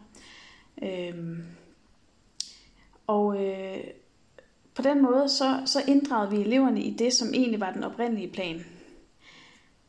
[0.82, 1.42] Øhm,
[3.06, 3.84] og øh,
[4.74, 8.32] på den måde, så, så inddragede vi eleverne i det, som egentlig var den oprindelige
[8.32, 8.64] plan.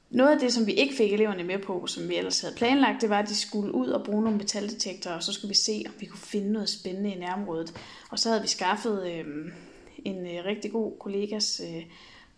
[0.09, 3.01] Noget af det, som vi ikke fik eleverne med på, som vi ellers havde planlagt,
[3.01, 5.84] det var, at de skulle ud og bruge nogle metaldetektorer, og så skulle vi se,
[5.88, 7.73] om vi kunne finde noget spændende i nærområdet.
[8.11, 9.25] Og så havde vi skaffet øh,
[10.05, 11.84] en øh, rigtig god kollegas øh,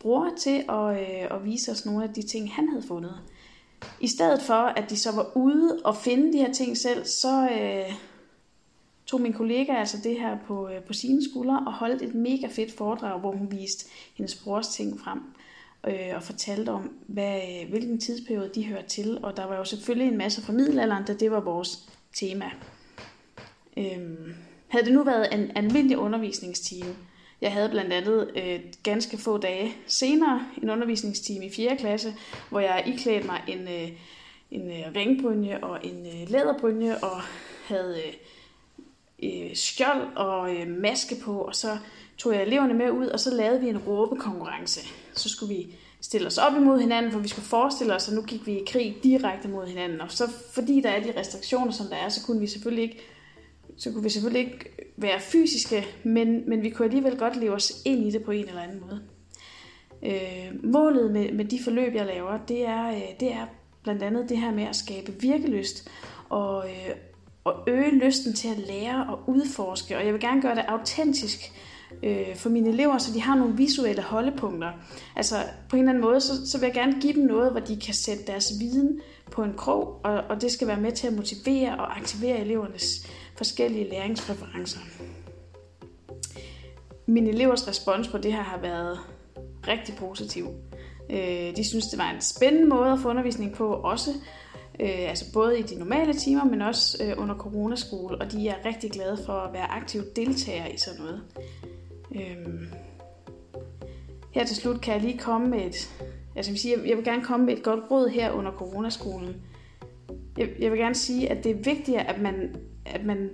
[0.06, 3.22] bror til at, øh, at vise os nogle af de ting, han havde fundet.
[4.00, 7.50] I stedet for, at de så var ude og finde de her ting selv, så,
[7.50, 7.94] øh,
[9.06, 12.48] tog min kollega altså det her på, øh, på sine skuldre og holdt et mega
[12.48, 13.86] fedt foredrag, hvor hun viste
[14.16, 15.22] hendes brors ting frem
[15.88, 19.20] øh, og fortalte om, hvad, øh, hvilken tidsperiode de hører til.
[19.24, 22.52] Og der var jo selvfølgelig en masse fra middelalderen, da det var vores tema.
[23.78, 24.36] Øh,
[24.68, 26.96] havde det nu været en almindelig undervisningstime,
[27.42, 31.78] jeg havde blandt andet øh, ganske få dage senere en undervisningstime i 4.
[31.78, 32.14] klasse,
[32.50, 33.92] hvor jeg iklædte mig en, øh,
[34.52, 37.22] en øh, ringbrynje og en øh, læderbrynje og
[37.68, 38.14] havde øh,
[39.24, 41.78] øh, skjold og øh, maske på, og så
[42.18, 44.82] tog jeg eleverne med ud, og så lavede vi en råbekonkurrence.
[45.14, 48.22] Så skulle vi stille os op imod hinanden, for vi skulle forestille os, at nu
[48.22, 50.02] gik vi i krig direkte mod hinanden.
[50.02, 53.02] Og så fordi der er de restriktioner, som der er, så kunne vi selvfølgelig ikke
[53.78, 57.82] så kunne vi selvfølgelig ikke være fysiske, men, men vi kunne alligevel godt leve os
[57.86, 59.02] ind i det på en eller anden måde.
[60.04, 63.46] Øh, målet med, med de forløb, jeg laver, det er, øh, det er
[63.84, 65.90] blandt andet det her med at skabe virkelyst
[66.30, 66.96] og, øh,
[67.44, 69.98] og øge lysten til at lære og udforske.
[69.98, 71.52] Og jeg vil gerne gøre det autentisk
[72.04, 74.72] øh, for mine elever, så de har nogle visuelle holdepunkter.
[75.16, 75.36] Altså
[75.70, 77.80] på en eller anden måde, så, så vil jeg gerne give dem noget, hvor de
[77.80, 79.02] kan sætte deres viden
[79.32, 83.08] på en krog, og, og det skal være med til at motivere og aktivere elevernes
[83.38, 84.80] forskellige læringspræferencer.
[87.06, 89.00] Mine elevers respons på det her har været
[89.68, 90.48] rigtig positiv.
[91.10, 94.12] Øh, de synes, det var en spændende måde at få undervisning på, også
[94.80, 98.66] øh, altså både i de normale timer, men også øh, under coronaskole, og de er
[98.66, 101.22] rigtig glade for at være aktive deltagere i sådan noget.
[102.16, 102.68] Øh,
[104.32, 105.94] her til slut kan jeg lige komme med et,
[106.36, 109.36] altså vil sige, jeg vil gerne komme med et godt råd her under coronaskolen.
[110.38, 112.56] Jeg, jeg vil gerne sige, at det er vigtigt, at man
[112.86, 113.30] at man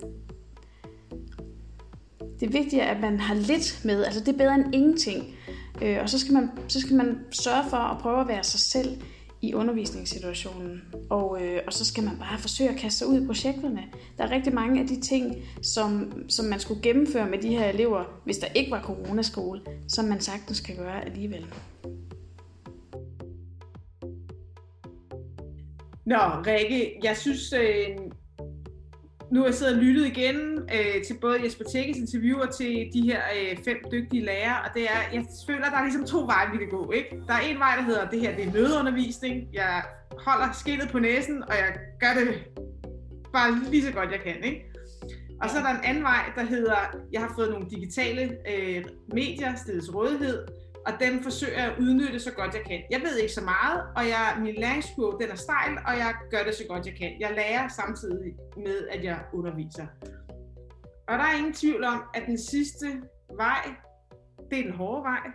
[2.39, 4.03] det er vigtigt, at man har lidt med.
[4.03, 5.35] Altså det er bedre end ingenting.
[5.81, 8.59] Øh, og så skal, man, så skal man sørge for at prøve at være sig
[8.59, 9.01] selv
[9.41, 10.81] i undervisningssituationen.
[11.09, 13.83] Og, øh, og så skal man bare forsøge at kaste sig ud i projekterne.
[14.17, 17.69] Der er rigtig mange af de ting, som, som man skulle gennemføre med de her
[17.69, 21.45] elever, hvis der ikke var coronaskole, som man sagtens kan gøre alligevel.
[26.05, 27.97] Nå, Rikke, jeg synes, øh,
[29.31, 30.37] nu har jeg siddet og lyttet igen
[30.75, 34.69] øh, til både Jesper Tækkes interview og til de her øh, fem dygtige lærere, og
[34.73, 36.91] det er, jeg føler, at der er ligesom to veje, vi kan gå.
[36.91, 37.09] Ikke?
[37.27, 39.47] Der er en vej, der hedder, det her det er nødundervisning.
[39.53, 39.83] Jeg
[40.25, 42.27] holder skillet på næsen, og jeg gør det
[43.33, 44.43] bare lige så godt, jeg kan.
[44.43, 44.65] Ikke?
[45.41, 46.75] Og så er der en anden vej, der hedder,
[47.11, 50.47] jeg har fået nogle digitale øh, medier stillet til rådighed,
[50.85, 52.83] og dem forsøger jeg at udnytte så godt jeg kan.
[52.91, 56.43] Jeg ved ikke så meget, og jeg, min læringskurve den er stejl, og jeg gør
[56.43, 57.19] det så godt jeg kan.
[57.19, 59.87] Jeg lærer samtidig med, at jeg underviser.
[61.07, 63.01] Og der er ingen tvivl om, at den sidste
[63.35, 63.75] vej,
[64.51, 65.31] det er den hårde vej.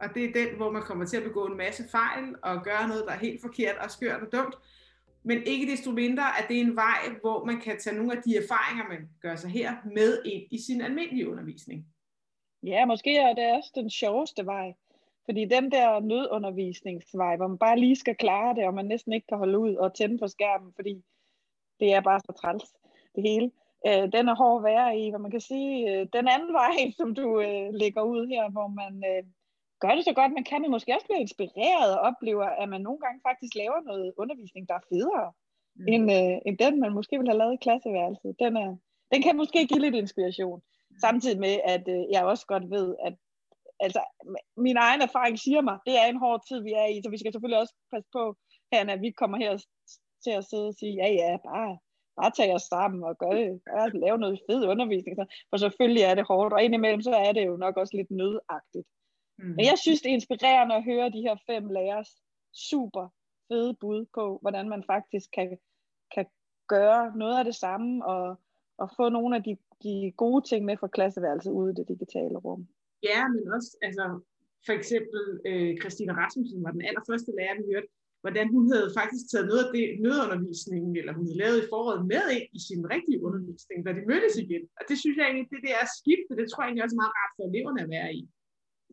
[0.00, 2.88] Og det er den, hvor man kommer til at begå en masse fejl og gøre
[2.88, 4.54] noget, der er helt forkert og skørt og dumt.
[5.24, 8.22] Men ikke desto mindre, at det er en vej, hvor man kan tage nogle af
[8.22, 11.86] de erfaringer, man gør sig her, med ind i sin almindelige undervisning.
[12.62, 14.74] Ja, måske er det også den sjoveste vej.
[15.24, 19.26] Fordi den der nødundervisningsvej, hvor man bare lige skal klare det, og man næsten ikke
[19.26, 21.04] kan holde ud og tænde på skærmen, fordi
[21.80, 22.64] det er bare så træls,
[23.14, 23.50] det hele.
[23.86, 26.76] Øh, den er hård at være i, hvor man kan sige, øh, den anden vej,
[26.98, 29.22] som du øh, lægger ud her, hvor man øh,
[29.80, 32.80] gør det så godt, man kan, men måske også blive inspireret og oplever, at man
[32.80, 35.32] nogle gange faktisk laver noget undervisning, der er federe,
[35.76, 35.88] mm.
[35.88, 38.36] end, øh, end den, man måske ville have lavet i klasseværelset.
[38.38, 38.76] Den, er,
[39.12, 40.60] den kan måske give lidt inspiration.
[41.00, 43.14] Samtidig med, at øh, jeg også godt ved, at
[43.80, 44.00] altså,
[44.56, 47.18] min egen erfaring siger mig, det er en hård tid, vi er i, så vi
[47.18, 48.36] skal selvfølgelig også passe på,
[48.72, 49.52] her, at vi kommer her
[50.24, 51.78] til at sidde og sige, ja ja, bare,
[52.18, 55.16] bare tage os sammen og gøre, gøre, lave noget fed undervisning.
[55.16, 58.10] Så, for selvfølgelig er det hårdt, og indimellem så er det jo nok også lidt
[58.10, 58.88] nødagtigt.
[59.38, 59.54] Mm.
[59.56, 62.10] Men jeg synes, det er inspirerende at høre de her fem lærers
[62.70, 63.08] super
[63.48, 65.58] fede bud på, hvordan man faktisk kan,
[66.14, 66.26] kan
[66.68, 68.36] gøre noget af det samme, og,
[68.78, 72.36] og få nogle af de de gode ting med fra klasseværelset ude i det digitale
[72.46, 72.62] rum.
[73.10, 74.04] Ja, men også, altså,
[74.66, 77.90] for eksempel øh, Christina Rasmussen var den allerførste lærer, vi hørte,
[78.22, 82.02] hvordan hun havde faktisk taget noget af det nødundervisningen, eller hun havde lavet i foråret
[82.12, 84.62] med ind i sin rigtige undervisning, da de mødtes igen.
[84.78, 87.16] Og det synes jeg egentlig, det der skifte, det tror jeg egentlig også er meget
[87.18, 88.22] rart for eleverne at være i.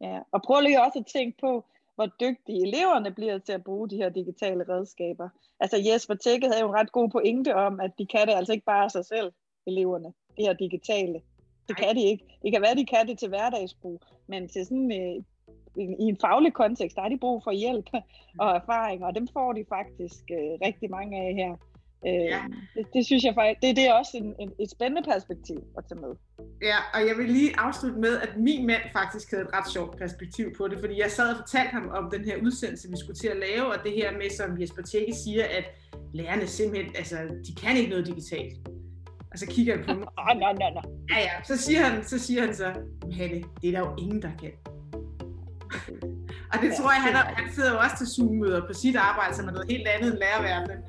[0.06, 1.52] Ja, og prøv lige også at tænke på,
[1.96, 5.28] hvor dygtige eleverne bliver til at bruge de her digitale redskaber.
[5.64, 8.54] Altså Jesper Tække havde jo en ret god pointe om, at de kan det altså
[8.54, 9.30] ikke bare af sig selv,
[9.68, 11.22] eleverne det her digitale.
[11.68, 12.26] Det kan de ikke.
[12.44, 15.24] Det kan være, de kan det til hverdagsbrug, men til sådan øh,
[15.78, 17.90] i en faglig kontekst, der er de brug for hjælp
[18.40, 21.52] og erfaring, og dem får de faktisk øh, rigtig mange af her.
[22.08, 22.42] Øh, ja.
[22.76, 25.84] det, det synes jeg faktisk, det, det er også en, en, et spændende perspektiv at
[25.90, 26.14] tage med.
[26.62, 29.98] Ja, og jeg vil lige afslutte med, at min mand faktisk havde et ret sjovt
[29.98, 33.20] perspektiv på det, fordi jeg sad og fortalte ham om den her udsendelse, vi skulle
[33.24, 35.66] til at lave, og det her med, som Jesper Tjekke siger, at
[36.14, 37.18] lærerne simpelthen, altså,
[37.48, 38.56] de kan ikke noget digitalt.
[39.36, 40.08] Og så kigger han på mig.
[40.20, 40.82] Åh, nå, nå, nå.
[41.12, 41.34] Ja, ja.
[41.44, 42.68] Så siger han så, siger han så
[43.18, 44.52] Hanne, det er der jo ingen, der kan.
[46.52, 48.96] Og det Ja, tror jeg, han, er, han sidder jo også til Zoom-møder på sit
[48.96, 50.80] arbejde, som er noget helt andet end lærerverdenen.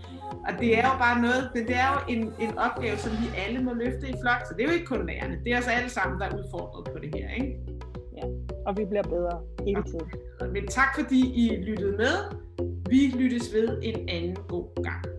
[0.49, 3.27] Og det er jo bare noget, det, det er jo en, en opgave, som vi
[3.45, 4.41] alle må løfte i flok.
[4.47, 6.85] Så det er jo ikke kun lærerne, det er os alle sammen, der er udfordret
[6.93, 7.27] på det her.
[7.41, 7.51] Ikke?
[8.67, 9.37] Og vi bliver bedre
[9.67, 10.09] hele tiden.
[10.55, 12.15] Men tak fordi I lyttede med.
[12.93, 15.16] Vi lyttes ved en anden god gang.